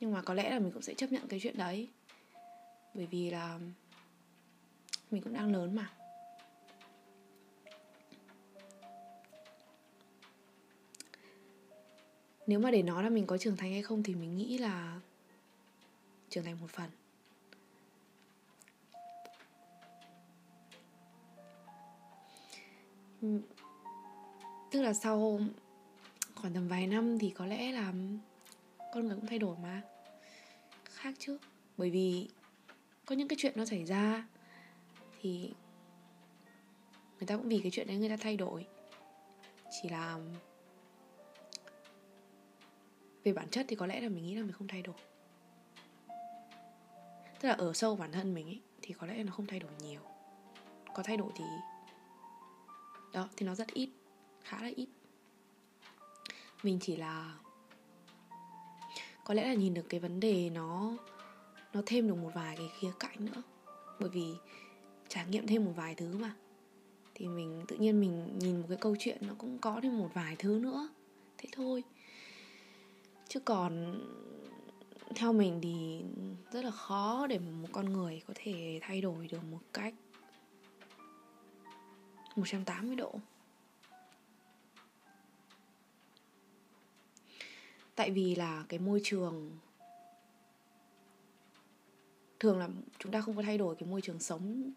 Nhưng 0.01 0.13
mà 0.13 0.23
có 0.23 0.35
lẽ 0.35 0.51
là 0.51 0.59
mình 0.59 0.73
cũng 0.73 0.83
sẽ 0.83 0.95
chấp 0.95 1.13
nhận 1.13 1.29
cái 1.29 1.41
chuyện 1.43 1.59
đấy. 1.59 1.89
Bởi 2.95 3.07
vì 3.07 3.31
là 3.31 3.59
mình 5.11 5.23
cũng 5.23 5.33
đang 5.33 5.53
lớn 5.53 5.77
mà. 5.77 5.98
Nếu 12.49 12.59
mà 12.59 12.71
để 12.71 12.83
nói 12.83 13.03
là 13.03 13.11
mình 13.11 13.27
có 13.27 13.39
trưởng 13.39 13.57
thành 13.57 13.73
hay 13.73 13.83
không 13.83 14.03
thì 14.03 14.15
mình 14.15 14.37
nghĩ 14.37 14.59
là 14.59 15.01
trưởng 16.31 16.45
thành 16.45 16.61
một 16.61 16.71
phần. 16.71 16.91
Ừ. 23.23 23.41
Tức 24.71 24.83
là 24.83 24.95
sau 24.95 25.41
khoảng 26.35 26.55
tầm 26.55 26.69
vài 26.69 26.87
năm 26.87 27.19
thì 27.19 27.31
có 27.31 27.47
lẽ 27.47 27.73
là 27.73 27.93
con 28.95 29.07
người 29.07 29.17
cũng 29.17 29.27
thay 29.27 29.39
đổi 29.39 29.57
mà. 29.63 29.83
Khác 30.85 31.15
chứ. 31.19 31.39
Bởi 31.77 31.91
vì 31.91 32.29
có 33.05 33.15
những 33.15 33.29
cái 33.29 33.37
chuyện 33.41 33.53
nó 33.57 33.65
xảy 33.65 33.85
ra 33.85 34.27
thì 35.21 35.53
người 37.19 37.27
ta 37.27 37.37
cũng 37.37 37.49
vì 37.49 37.61
cái 37.63 37.71
chuyện 37.71 37.87
đấy 37.87 37.97
người 37.97 38.09
ta 38.09 38.17
thay 38.17 38.37
đổi. 38.37 38.67
Chỉ 39.71 39.89
là 39.89 40.19
về 43.29 43.33
bản 43.33 43.49
chất 43.51 43.67
thì 43.69 43.77
có 43.77 43.87
lẽ 43.87 44.01
là 44.01 44.09
mình 44.09 44.27
nghĩ 44.27 44.35
là 44.35 44.43
mình 44.43 44.53
không 44.53 44.69
thay 44.69 44.83
đổi. 44.83 44.95
Tức 47.41 47.49
là 47.49 47.55
ở 47.55 47.73
sâu 47.73 47.97
bản 47.97 48.13
thân 48.13 48.35
mình 48.35 48.47
ấy, 48.47 48.61
thì 48.83 48.95
có 48.95 49.07
lẽ 49.07 49.23
nó 49.25 49.33
không 49.33 49.47
thay 49.47 49.61
đổi 49.61 49.71
nhiều. 49.83 50.01
Có 50.95 51.03
thay 51.03 51.17
đổi 51.17 51.33
thì, 51.37 51.45
đó, 53.13 53.29
thì 53.37 53.47
nó 53.47 53.55
rất 53.55 53.69
ít, 53.69 53.91
khá 54.45 54.63
là 54.63 54.71
ít. 54.77 54.89
Mình 56.63 56.79
chỉ 56.81 56.97
là, 56.97 57.39
có 59.25 59.35
lẽ 59.35 59.47
là 59.47 59.55
nhìn 59.55 59.75
được 59.75 59.87
cái 59.89 60.01
vấn 60.01 60.21
đề 60.21 60.51
nó 60.51 60.97
nó 61.73 61.83
thêm 61.87 62.09
được 62.09 62.15
một 62.15 62.31
vài 62.35 62.57
cái 62.57 62.69
khía 62.79 62.93
cạnh 62.99 63.25
nữa. 63.25 63.43
Bởi 64.01 64.09
vì 64.09 64.35
trải 65.09 65.27
nghiệm 65.27 65.47
thêm 65.47 65.65
một 65.65 65.73
vài 65.77 65.95
thứ 65.95 66.19
mà. 66.19 66.35
Thì 67.15 67.29
mình, 67.29 67.65
tự 67.69 67.77
nhiên 67.77 68.01
mình 68.01 68.39
nhìn 68.39 68.61
một 68.61 68.67
cái 68.69 68.79
câu 68.81 68.97
chuyện 68.99 69.19
nó 69.21 69.35
cũng 69.39 69.59
có 69.59 69.81
thêm 69.83 69.99
một 69.99 70.11
vài 70.15 70.37
thứ 70.39 70.59
nữa. 70.63 70.89
Thế 71.39 71.49
thôi 71.53 71.85
chứ 73.29 73.41
còn, 73.41 74.01
theo 75.15 75.33
mình 75.33 75.61
thì 75.63 76.05
rất 76.53 76.65
là 76.65 76.71
khó 76.71 77.27
để 77.27 77.39
một 77.39 77.69
con 77.73 77.93
người 77.93 78.23
có 78.27 78.35
thể 78.37 78.79
thay 78.83 79.01
đổi 79.01 79.29
được 79.29 79.45
một 79.51 79.61
cách 79.73 79.95
180 82.37 82.97
độ. 82.97 83.15
Tại 87.95 88.11
vì 88.11 88.35
là 88.35 88.65
cái 88.69 88.79
môi 88.79 89.01
trường, 89.05 89.59
thường 92.41 92.59
là 92.59 92.69
chúng 92.99 93.13
ta 93.13 93.21
không 93.21 93.37
có 93.37 93.43
thay 93.43 93.59
đổi 93.59 93.77
cái 93.77 93.89
môi 93.89 94.01
trường 94.01 94.19
sống 94.19 94.73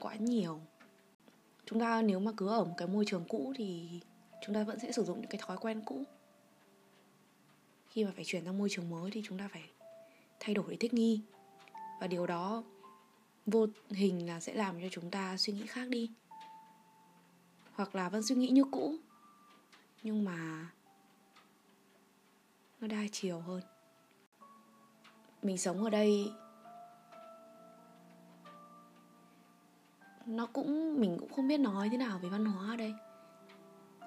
quá 0.00 0.14
nhiều. 0.14 0.60
Chúng 1.66 1.80
ta 1.80 2.02
nếu 2.02 2.20
mà 2.20 2.32
cứ 2.36 2.48
ở 2.48 2.64
một 2.64 2.74
cái 2.76 2.88
môi 2.88 3.04
trường 3.04 3.24
cũ 3.28 3.52
thì 3.56 4.00
chúng 4.46 4.54
ta 4.54 4.64
vẫn 4.64 4.78
sẽ 4.78 4.92
sử 4.92 5.04
dụng 5.04 5.20
những 5.20 5.30
cái 5.30 5.40
thói 5.46 5.56
quen 5.56 5.82
cũ 5.84 6.04
khi 7.96 8.04
mà 8.04 8.10
phải 8.14 8.24
chuyển 8.24 8.44
sang 8.44 8.58
môi 8.58 8.68
trường 8.70 8.90
mới 8.90 9.10
thì 9.10 9.22
chúng 9.24 9.38
ta 9.38 9.48
phải 9.48 9.70
thay 10.40 10.54
đổi 10.54 10.64
để 10.68 10.76
thích 10.80 10.94
nghi. 10.94 11.22
Và 12.00 12.06
điều 12.06 12.26
đó 12.26 12.64
vô 13.46 13.66
hình 13.90 14.26
là 14.26 14.40
sẽ 14.40 14.54
làm 14.54 14.80
cho 14.80 14.86
chúng 14.90 15.10
ta 15.10 15.36
suy 15.36 15.52
nghĩ 15.52 15.66
khác 15.66 15.88
đi. 15.88 16.10
Hoặc 17.72 17.94
là 17.94 18.08
vẫn 18.08 18.22
suy 18.22 18.34
nghĩ 18.34 18.48
như 18.48 18.64
cũ, 18.64 18.96
nhưng 20.02 20.24
mà 20.24 20.70
nó 22.80 22.86
đa 22.86 23.02
chiều 23.12 23.40
hơn. 23.40 23.62
Mình 25.42 25.58
sống 25.58 25.84
ở 25.84 25.90
đây, 25.90 26.30
nó 30.26 30.46
cũng, 30.46 31.00
mình 31.00 31.16
cũng 31.20 31.32
không 31.32 31.48
biết 31.48 31.58
nói 31.58 31.88
thế 31.88 31.96
nào 31.96 32.18
về 32.18 32.28
văn 32.28 32.44
hóa 32.44 32.70
ở 32.70 32.76
đây. 32.76 32.94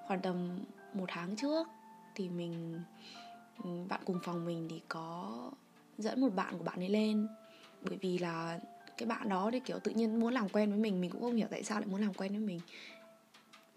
Khoảng 0.08 0.21
tầm 0.21 0.60
một 0.93 1.06
tháng 1.08 1.36
trước 1.36 1.67
thì 2.15 2.30
mình 2.30 2.82
bạn 3.89 4.02
cùng 4.06 4.19
phòng 4.24 4.45
mình 4.45 4.67
thì 4.69 4.82
có 4.88 5.52
dẫn 5.98 6.22
một 6.22 6.30
bạn 6.36 6.58
của 6.58 6.63
bạn 6.63 6.80
ấy 6.80 6.89
lên. 6.89 7.28
Bởi 7.82 7.98
vì 7.98 8.17
là 8.17 8.60
cái 8.98 9.08
bạn 9.08 9.30
đó 9.30 9.50
thì 9.54 9.60
kiểu 9.60 9.80
tự 9.80 9.91
nhiên 9.91 10.19
muốn 10.19 10.34
làm 10.34 10.50
quen 10.50 10.69
với 10.69 10.80
mình 10.80 11.02
mình 11.02 11.12
cũng 11.12 11.22
không 11.22 11.36
hiểu 11.36 11.48
tại 11.52 11.63
sao 11.63 11.80
lại 11.80 11.89
muốn 11.89 12.02
làm 12.02 12.13
quen 12.13 12.32
với 12.32 12.39
mình. 12.39 12.60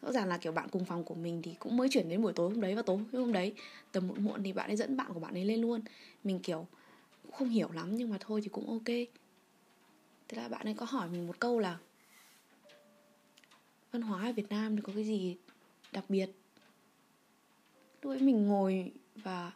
Rõ 0.03 0.13
ràng 0.13 0.29
là 0.29 0.39
kiểu 0.39 0.53
bạn 0.53 0.69
cùng 0.69 0.85
phòng 0.85 1.05
của 1.05 1.15
mình 1.15 1.43
thì 1.43 1.55
cũng 1.59 1.77
mới 1.77 1.89
chuyển 1.89 2.09
đến 2.09 2.23
buổi 2.23 2.33
tối 2.33 2.51
hôm 2.51 2.61
đấy 2.61 2.75
và 2.75 2.83
tối 2.83 2.99
hôm 3.13 3.33
đấy, 3.33 3.55
tầm 3.93 4.09
muộn 4.09 4.25
muộn 4.25 4.43
thì 4.43 4.53
bạn 4.53 4.71
ấy 4.71 4.77
dẫn 4.77 4.97
bạn 4.97 5.13
của 5.15 5.21
bạn 5.21 5.35
ấy 5.35 5.45
lên 5.45 5.61
luôn. 5.61 5.81
Mình 6.25 6.41
kiểu 6.41 6.67
cũng 7.23 7.33
không 7.33 7.49
hiểu 7.49 7.69
lắm 7.73 7.97
nhưng 7.97 8.11
mà 8.11 8.17
thôi 8.21 8.41
thì 8.43 8.49
cũng 8.49 8.67
ok. 8.67 8.97
Thế 10.29 10.37
là 10.37 10.49
bạn 10.49 10.65
ấy 10.65 10.75
có 10.75 10.87
hỏi 10.87 11.09
mình 11.09 11.27
một 11.27 11.41
câu 11.41 11.59
là, 11.59 11.79
văn 13.93 14.03
hóa 14.03 14.27
ở 14.27 14.33
Việt 14.33 14.49
Nam 14.49 14.77
thì 14.77 14.83
có 14.83 14.93
cái 14.95 15.05
gì 15.05 15.37
đặc 15.93 16.05
biệt? 16.09 16.31
Lúc 18.03 18.13
ấy 18.13 18.21
mình 18.21 18.47
ngồi 18.47 18.93
và 19.15 19.53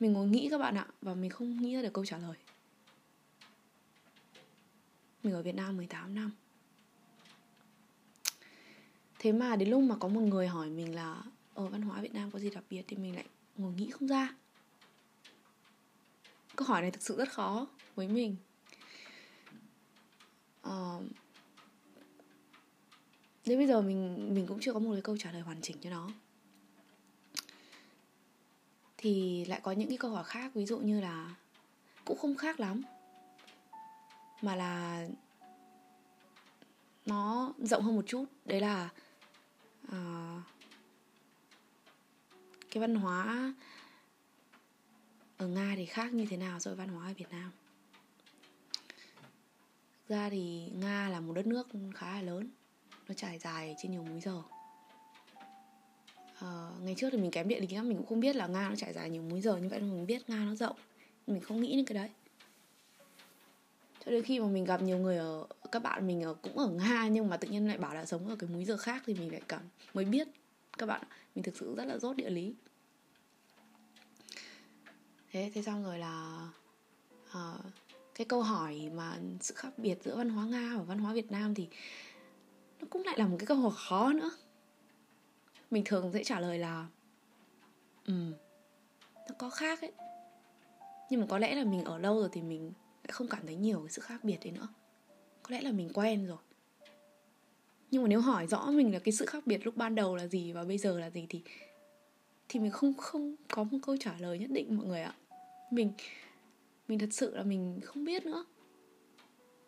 mình 0.00 0.12
ngồi 0.12 0.26
nghĩ 0.26 0.48
các 0.50 0.58
bạn 0.58 0.74
ạ 0.74 0.86
và 1.02 1.14
mình 1.14 1.30
không 1.30 1.62
nghĩ 1.62 1.74
ra 1.74 1.82
được 1.82 1.92
câu 1.92 2.04
trả 2.04 2.18
lời. 2.18 2.36
Mình 5.22 5.34
ở 5.34 5.42
Việt 5.42 5.54
Nam 5.54 5.76
18 5.76 6.14
năm. 6.14 6.30
Thế 9.18 9.32
mà 9.32 9.56
đến 9.56 9.68
lúc 9.68 9.82
mà 9.82 9.96
có 9.96 10.08
một 10.08 10.20
người 10.20 10.48
hỏi 10.48 10.68
mình 10.68 10.94
là 10.94 11.22
ở 11.54 11.66
văn 11.66 11.82
hóa 11.82 12.00
Việt 12.00 12.14
Nam 12.14 12.30
có 12.30 12.38
gì 12.38 12.50
đặc 12.50 12.64
biệt? 12.70 12.82
Thì 12.88 12.96
mình 12.96 13.14
lại 13.14 13.24
ngồi 13.56 13.72
nghĩ 13.72 13.90
không 13.90 14.08
ra. 14.08 14.34
Câu 16.56 16.66
hỏi 16.68 16.82
này 16.82 16.90
thực 16.90 17.02
sự 17.02 17.16
rất 17.16 17.32
khó 17.32 17.66
với 17.94 18.08
mình. 18.08 18.36
Ờ, 20.62 20.98
à, 20.98 21.06
đến 23.46 23.58
bây 23.58 23.66
giờ 23.66 23.82
mình 23.82 24.28
mình 24.34 24.46
cũng 24.46 24.60
chưa 24.60 24.72
có 24.72 24.78
một 24.78 24.92
cái 24.92 25.02
câu 25.02 25.16
trả 25.16 25.32
lời 25.32 25.42
hoàn 25.42 25.60
chỉnh 25.60 25.76
cho 25.80 25.90
nó 25.90 26.10
thì 28.98 29.44
lại 29.44 29.60
có 29.62 29.72
những 29.72 29.88
cái 29.88 29.98
câu 29.98 30.10
hỏi 30.10 30.24
khác 30.24 30.54
ví 30.54 30.66
dụ 30.66 30.78
như 30.78 31.00
là 31.00 31.34
cũng 32.04 32.18
không 32.18 32.36
khác 32.36 32.60
lắm 32.60 32.82
mà 34.42 34.56
là 34.56 35.06
nó 37.06 37.52
rộng 37.58 37.82
hơn 37.82 37.96
một 37.96 38.04
chút. 38.06 38.24
Đấy 38.44 38.60
là 38.60 38.88
uh, 39.86 40.42
cái 42.70 42.80
văn 42.80 42.94
hóa 42.94 43.52
ở 45.36 45.46
nga 45.46 45.74
thì 45.76 45.86
khác 45.86 46.12
như 46.12 46.26
thế 46.30 46.36
nào 46.36 46.60
so 46.60 46.70
với 46.70 46.76
văn 46.76 46.88
hóa 46.88 47.06
ở 47.06 47.14
việt 47.16 47.30
nam? 47.30 47.50
Thực 50.08 50.16
ra 50.16 50.30
thì 50.30 50.70
nga 50.74 51.08
là 51.08 51.20
một 51.20 51.32
đất 51.32 51.46
nước 51.46 51.68
khá 51.94 52.12
là 52.12 52.22
lớn 52.22 52.50
nó 53.08 53.14
trải 53.14 53.38
dài 53.38 53.76
trên 53.78 53.92
nhiều 53.92 54.02
múi 54.02 54.20
giờ 54.20 54.42
uh, 56.44 56.84
ngày 56.84 56.94
trước 56.98 57.08
thì 57.12 57.18
mình 57.18 57.30
kém 57.30 57.48
địa 57.48 57.60
lý 57.60 57.76
lắm 57.76 57.88
mình 57.88 57.96
cũng 57.96 58.06
không 58.06 58.20
biết 58.20 58.36
là 58.36 58.46
nga 58.46 58.68
nó 58.68 58.76
trải 58.76 58.92
dài 58.92 59.10
nhiều 59.10 59.22
múi 59.22 59.40
giờ 59.40 59.56
như 59.56 59.68
vậy 59.68 59.80
mình 59.80 60.06
biết 60.06 60.30
nga 60.30 60.44
nó 60.44 60.54
rộng. 60.54 60.76
Mình 61.26 61.40
không 61.40 61.60
nghĩ 61.60 61.76
đến 61.76 61.84
cái 61.84 61.94
đấy. 61.94 62.10
Cho 64.04 64.10
đến 64.12 64.22
khi 64.22 64.40
mà 64.40 64.46
mình 64.46 64.64
gặp 64.64 64.82
nhiều 64.82 64.98
người 64.98 65.16
ở 65.16 65.46
các 65.72 65.82
bạn 65.82 66.06
mình 66.06 66.22
ở 66.22 66.34
cũng 66.34 66.58
ở 66.58 66.68
nga 66.68 67.08
nhưng 67.08 67.28
mà 67.28 67.36
tự 67.36 67.48
nhiên 67.48 67.68
lại 67.68 67.78
bảo 67.78 67.94
là 67.94 68.06
sống 68.06 68.28
ở 68.28 68.36
cái 68.36 68.50
múi 68.50 68.64
giờ 68.64 68.76
khác 68.76 69.02
thì 69.06 69.14
mình 69.14 69.32
lại 69.32 69.42
cảm 69.48 69.62
mới 69.94 70.04
biết 70.04 70.28
các 70.78 70.86
bạn 70.86 71.02
mình 71.34 71.42
thực 71.42 71.56
sự 71.56 71.74
rất 71.76 71.84
là 71.84 71.98
dốt 71.98 72.16
địa 72.16 72.30
lý. 72.30 72.54
Thế 75.30 75.50
thế 75.54 75.62
xong 75.62 75.84
rồi 75.84 75.98
là 75.98 76.48
uh, 77.30 77.60
cái 78.14 78.24
câu 78.24 78.42
hỏi 78.42 78.90
mà 78.94 79.18
sự 79.40 79.54
khác 79.54 79.78
biệt 79.78 79.98
giữa 80.04 80.16
văn 80.16 80.28
hóa 80.28 80.46
nga 80.46 80.74
và 80.76 80.82
văn 80.82 80.98
hóa 80.98 81.12
việt 81.12 81.30
nam 81.30 81.54
thì 81.54 81.68
nó 82.80 82.86
cũng 82.90 83.02
lại 83.04 83.18
là 83.18 83.26
một 83.26 83.36
cái 83.38 83.46
câu 83.46 83.56
hỏi 83.56 83.72
khó 83.76 84.12
nữa 84.12 84.30
mình 85.70 85.82
thường 85.86 86.10
sẽ 86.12 86.24
trả 86.24 86.40
lời 86.40 86.58
là 86.58 86.86
ừ 88.06 88.12
nó 89.28 89.34
có 89.38 89.50
khác 89.50 89.80
ấy. 89.80 89.92
Nhưng 91.10 91.20
mà 91.20 91.26
có 91.26 91.38
lẽ 91.38 91.54
là 91.54 91.64
mình 91.64 91.84
ở 91.84 91.98
lâu 91.98 92.20
rồi 92.20 92.28
thì 92.32 92.42
mình 92.42 92.72
lại 93.04 93.12
không 93.12 93.28
cảm 93.28 93.46
thấy 93.46 93.56
nhiều 93.56 93.80
cái 93.80 93.90
sự 93.90 94.02
khác 94.02 94.24
biệt 94.24 94.38
đấy 94.44 94.52
nữa. 94.52 94.68
Có 95.42 95.50
lẽ 95.50 95.60
là 95.60 95.72
mình 95.72 95.90
quen 95.94 96.26
rồi. 96.26 96.38
Nhưng 97.90 98.02
mà 98.02 98.08
nếu 98.08 98.20
hỏi 98.20 98.46
rõ 98.46 98.66
mình 98.70 98.92
là 98.92 98.98
cái 98.98 99.12
sự 99.12 99.26
khác 99.26 99.46
biệt 99.46 99.66
lúc 99.66 99.76
ban 99.76 99.94
đầu 99.94 100.16
là 100.16 100.26
gì 100.26 100.52
và 100.52 100.64
bây 100.64 100.78
giờ 100.78 101.00
là 101.00 101.10
gì 101.10 101.26
thì 101.28 101.42
thì 102.48 102.60
mình 102.60 102.70
không 102.70 102.94
không 102.94 103.34
có 103.48 103.64
một 103.64 103.78
câu 103.82 103.96
trả 104.00 104.14
lời 104.18 104.38
nhất 104.38 104.50
định, 104.50 104.76
mọi 104.76 104.86
người 104.86 105.02
ạ. 105.02 105.14
Mình 105.70 105.92
mình 106.88 106.98
thật 106.98 107.08
sự 107.10 107.36
là 107.36 107.42
mình 107.42 107.80
không 107.84 108.04
biết 108.04 108.26
nữa. 108.26 108.44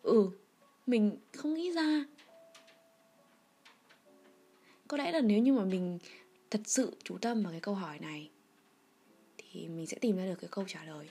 Ừ 0.01 0.31
mình 0.87 1.17
không 1.33 1.53
nghĩ 1.53 1.71
ra 1.71 2.05
có 4.91 4.97
lẽ 4.97 5.11
là 5.11 5.21
nếu 5.21 5.39
như 5.39 5.53
mà 5.53 5.65
mình 5.65 5.99
thật 6.49 6.61
sự 6.65 6.97
chú 7.03 7.17
tâm 7.17 7.43
vào 7.43 7.51
cái 7.51 7.61
câu 7.61 7.75
hỏi 7.75 7.99
này, 7.99 8.29
thì 9.37 9.67
mình 9.67 9.87
sẽ 9.87 9.97
tìm 10.01 10.17
ra 10.17 10.25
được 10.25 10.35
cái 10.41 10.49
câu 10.51 10.65
trả 10.67 10.83
lời. 10.83 11.09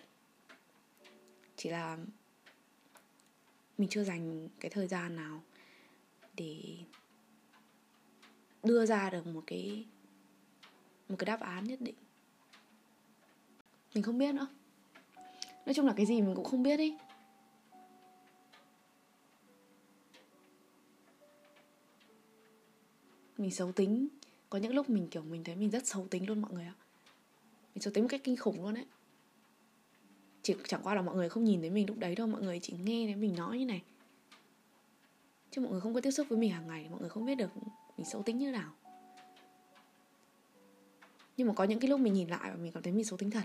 Chỉ 1.56 1.68
là 1.70 1.98
mình 3.78 3.88
chưa 3.88 4.04
dành 4.04 4.48
cái 4.60 4.70
thời 4.70 4.86
gian 4.86 5.16
nào 5.16 5.42
để 6.36 6.76
đưa 8.62 8.86
ra 8.86 9.10
được 9.10 9.26
một 9.26 9.42
cái 9.46 9.86
một 11.08 11.16
cái 11.18 11.26
đáp 11.26 11.40
án 11.40 11.64
nhất 11.64 11.80
định. 11.80 11.94
Mình 13.94 14.02
không 14.02 14.18
biết 14.18 14.34
nữa. 14.34 14.46
Nói 15.66 15.74
chung 15.74 15.86
là 15.86 15.94
cái 15.96 16.06
gì 16.06 16.22
mình 16.22 16.34
cũng 16.34 16.44
không 16.44 16.62
biết 16.62 16.76
đi 16.76 16.96
mình 23.40 23.50
xấu 23.50 23.72
tính. 23.72 24.08
Có 24.50 24.58
những 24.58 24.74
lúc 24.74 24.90
mình, 24.90 25.08
kiểu, 25.10 25.22
mình 25.22 25.44
thấy 25.44 25.56
mình 25.56 25.70
rất 25.70 25.86
xấu 25.86 26.06
tính 26.08 26.28
luôn 26.28 26.42
mọi 26.42 26.52
người 26.52 26.64
ạ. 26.64 26.74
Mình 27.74 27.82
xấu 27.82 27.92
tính 27.92 28.04
một 28.04 28.08
cách 28.10 28.20
kinh 28.24 28.36
khủng 28.36 28.64
luôn 28.64 28.74
đấy 28.74 28.86
chỉ, 30.42 30.54
chẳng 30.68 30.80
qua 30.82 30.94
là 30.94 31.02
mọi 31.02 31.14
người 31.14 31.28
không 31.28 31.44
nhìn 31.44 31.60
thấy 31.60 31.70
mình 31.70 31.86
lúc 31.88 31.98
đấy 31.98 32.14
đâu 32.14 32.26
mọi 32.26 32.42
người 32.42 32.60
chỉ 32.62 32.74
nghe 32.84 33.06
thấy 33.06 33.16
mình 33.16 33.36
nói 33.36 33.58
như 33.58 33.66
này. 33.66 33.82
Chứ 35.50 35.60
mọi 35.60 35.70
người 35.70 35.80
không 35.80 35.94
có 35.94 36.00
tiếp 36.00 36.10
xúc 36.10 36.26
với 36.28 36.38
mình 36.38 36.50
hàng 36.50 36.66
ngày, 36.66 36.86
mọi 36.90 37.00
người 37.00 37.08
không 37.08 37.24
biết 37.24 37.34
được 37.34 37.50
mình 37.96 38.06
xấu 38.06 38.22
tính 38.22 38.38
như 38.38 38.50
nào. 38.50 38.72
Nhưng 41.36 41.48
mà 41.48 41.54
có 41.54 41.64
những 41.64 41.80
cái 41.80 41.90
lúc 41.90 42.00
mình 42.00 42.12
nhìn 42.12 42.28
lại 42.28 42.50
và 42.50 42.56
mình 42.56 42.72
cảm 42.72 42.82
thấy 42.82 42.92
mình 42.92 43.04
xấu 43.04 43.16
tính 43.16 43.30
thật. 43.30 43.44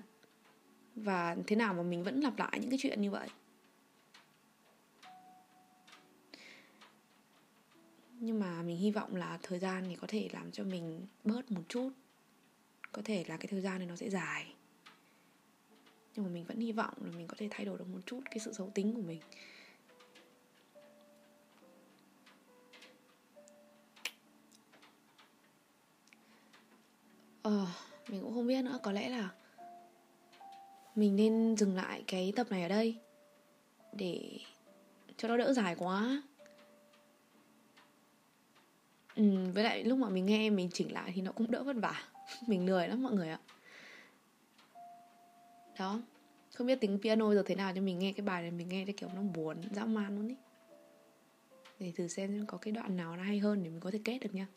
Và 0.95 1.37
thế 1.47 1.55
nào 1.55 1.73
mà 1.73 1.83
mình 1.83 2.03
vẫn 2.03 2.19
lặp 2.19 2.37
lại 2.37 2.59
những 2.61 2.69
cái 2.69 2.79
chuyện 2.81 3.01
như 3.01 3.11
vậy? 3.11 3.27
Nhưng 8.25 8.39
mà 8.39 8.61
mình 8.61 8.77
hy 8.77 8.91
vọng 8.91 9.15
là 9.15 9.39
thời 9.43 9.59
gian 9.59 9.85
thì 9.89 9.95
có 9.95 10.07
thể 10.07 10.29
làm 10.33 10.51
cho 10.51 10.63
mình 10.63 11.07
bớt 11.23 11.51
một 11.51 11.61
chút. 11.69 11.89
Có 12.91 13.01
thể 13.05 13.25
là 13.27 13.37
cái 13.37 13.47
thời 13.47 13.61
gian 13.61 13.77
này 13.77 13.87
nó 13.87 13.95
sẽ 13.95 14.09
dài. 14.09 14.53
Nhưng 16.15 16.25
mà 16.25 16.31
mình 16.31 16.45
vẫn 16.45 16.59
hy 16.59 16.71
vọng 16.71 16.93
là 17.01 17.11
mình 17.17 17.27
có 17.27 17.35
thể 17.37 17.47
thay 17.51 17.65
đổi 17.65 17.77
được 17.77 17.87
một 17.87 17.99
chút 18.05 18.19
cái 18.25 18.39
sự 18.39 18.53
xấu 18.53 18.69
tính 18.69 18.93
của 18.95 19.01
mình. 19.01 19.19
Ờ 27.41 27.67
mình 28.09 28.21
cũng 28.21 28.33
không 28.33 28.47
biết 28.47 28.61
nữa. 28.61 28.79
Có 28.83 28.91
lẽ 28.91 29.09
là 29.09 29.29
mình 30.95 31.15
nên 31.15 31.55
dừng 31.57 31.75
lại 31.75 32.03
cái 32.07 32.33
tập 32.35 32.47
này 32.49 32.61
ở 32.61 32.67
đây 32.67 32.99
để 33.93 34.39
cho 35.17 35.27
nó 35.27 35.37
đỡ 35.37 35.53
dài 35.53 35.75
quá 35.75 36.23
ừ, 39.15 39.23
với 39.53 39.63
lại 39.63 39.83
lúc 39.83 39.99
mà 39.99 40.09
mình 40.09 40.25
nghe 40.25 40.49
mình 40.49 40.69
chỉnh 40.73 40.93
lại 40.93 41.11
thì 41.15 41.21
nó 41.21 41.31
cũng 41.31 41.51
đỡ 41.51 41.63
vất 41.63 41.75
vả. 41.75 42.03
Mình 42.47 42.65
lười 42.65 42.87
lắm 42.87 43.03
mọi 43.03 43.13
người 43.13 43.29
ạ. 43.29 43.39
Đó. 45.79 46.01
Không 46.53 46.67
biết 46.67 46.81
tính 46.81 46.99
piano 47.03 47.33
giờ 47.33 47.43
thế 47.45 47.55
nào 47.55 47.71
cho 47.75 47.81
mình 47.81 47.99
nghe 47.99 48.11
cái 48.11 48.25
bài 48.25 48.41
này 48.41 48.51
mình 48.51 48.69
nghe 48.69 48.85
cái 48.85 48.93
kiểu 48.97 49.09
nó 49.15 49.21
buồn 49.21 49.57
dã 49.71 49.85
man 49.85 50.15
luôn 50.15 50.27
ý. 50.27 50.35
Để 51.79 51.91
thử 51.95 52.07
xem 52.07 52.45
có 52.47 52.57
cái 52.57 52.71
đoạn 52.71 52.97
nào 52.97 53.17
nó 53.17 53.23
hay 53.23 53.39
hơn 53.39 53.63
để 53.63 53.69
mình 53.69 53.79
có 53.79 53.91
thể 53.91 53.99
kết 54.03 54.19
được 54.19 54.35
nha. 54.35 54.47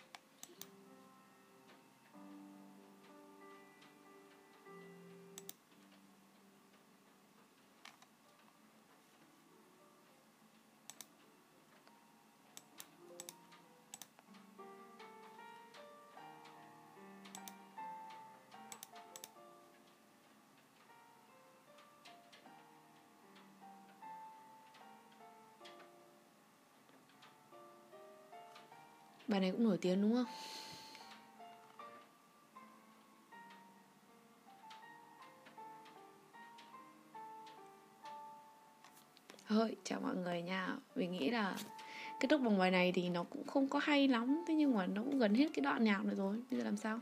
Bài 29.39 29.43
này 29.43 29.51
cũng 29.51 29.65
nổi 29.65 29.79
tiếng 29.79 30.03
đúng 30.03 30.15
không? 30.15 30.25
Thôi, 39.49 39.77
chào 39.85 40.01
mọi 40.01 40.17
người 40.17 40.43
nha 40.43 40.77
Mình 40.95 41.13
nghĩ 41.13 41.31
là 41.31 41.57
kết 42.21 42.29
thúc 42.31 42.41
bằng 42.41 42.59
bài 42.59 42.71
này 42.71 42.93
thì 42.93 43.09
nó 43.09 43.25
cũng 43.25 43.47
không 43.47 43.69
có 43.69 43.79
hay 43.83 44.09
lắm 44.09 44.45
Thế 44.49 44.55
nhưng 44.55 44.75
mà 44.75 44.87
nó 44.87 45.03
cũng 45.03 45.19
gần 45.19 45.35
hết 45.35 45.47
cái 45.55 45.63
đoạn 45.63 45.85
nhạc 45.85 46.05
này 46.05 46.15
rồi 46.15 46.37
Bây 46.51 46.59
giờ 46.59 46.65
làm 46.65 46.77
sao? 46.77 47.01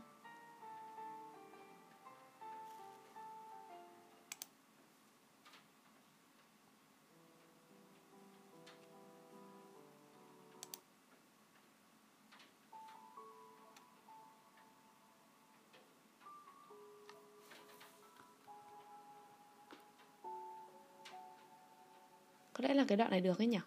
Có 22.57 22.67
lẽ 22.67 22.73
là 22.73 22.85
cái 22.87 22.97
đoạn 22.97 23.11
này 23.11 23.21
được 23.21 23.37
ấy 23.37 23.47
nhỉ? 23.47 23.59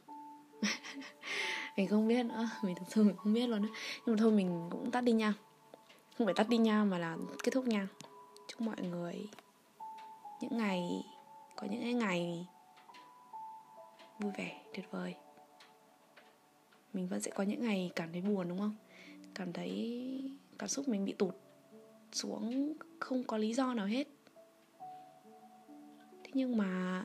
Mình 1.76 1.88
không 1.88 2.08
biết 2.08 2.26
nữa. 2.26 2.48
Mình 2.62 2.74
thực 2.74 2.84
sự 2.88 3.04
mình 3.04 3.16
không 3.16 3.32
biết 3.32 3.46
luôn 3.46 3.62
đó. 3.62 3.68
nhưng 4.06 4.16
mà 4.16 4.20
thôi, 4.20 4.32
mình 4.32 4.68
cũng 4.70 4.90
tắt 4.90 5.00
đi 5.00 5.12
nha. 5.12 5.34
Không 6.18 6.26
phải 6.26 6.34
tắt 6.34 6.48
đi 6.48 6.56
nha, 6.56 6.84
mà 6.84 6.98
là 6.98 7.16
kết 7.42 7.50
thúc 7.54 7.66
nha. 7.66 7.88
Chúc 8.48 8.60
mọi 8.60 8.76
người 8.82 9.28
những 10.40 10.56
ngày, 10.56 11.04
có 11.56 11.66
những 11.70 11.82
cái 11.82 11.94
ngày 11.94 12.46
vui 14.18 14.32
vẻ, 14.38 14.62
tuyệt 14.74 14.90
vời. 14.90 15.14
Mình 16.92 17.08
vẫn 17.08 17.20
sẽ 17.20 17.30
có 17.30 17.44
những 17.44 17.62
ngày 17.62 17.90
cảm 17.96 18.12
thấy 18.12 18.20
buồn, 18.20 18.48
đúng 18.48 18.58
không? 18.58 18.76
Cảm 19.34 19.52
thấy 19.52 20.30
cảm 20.58 20.68
xúc 20.68 20.88
mình 20.88 21.04
bị 21.04 21.12
tụt 21.12 21.34
xuống, 22.12 22.74
không 22.98 23.24
có 23.24 23.36
lý 23.36 23.54
do 23.54 23.74
nào 23.74 23.86
hết. 23.86 24.08
Thế 26.24 26.30
nhưng 26.34 26.56
mà 26.56 27.04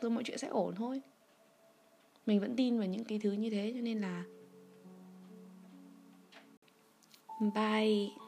rồi 0.00 0.10
mọi 0.10 0.24
chuyện 0.24 0.38
sẽ 0.38 0.48
ổn 0.48 0.74
thôi. 0.74 1.02
Mình 2.26 2.40
vẫn 2.40 2.56
tin 2.56 2.78
vào 2.78 2.86
những 2.86 3.04
cái 3.04 3.18
thứ 3.18 3.32
như 3.32 3.50
thế, 3.50 3.72
cho 3.74 3.80
nên 3.80 4.00
là 4.00 4.24
bye. 7.40 8.19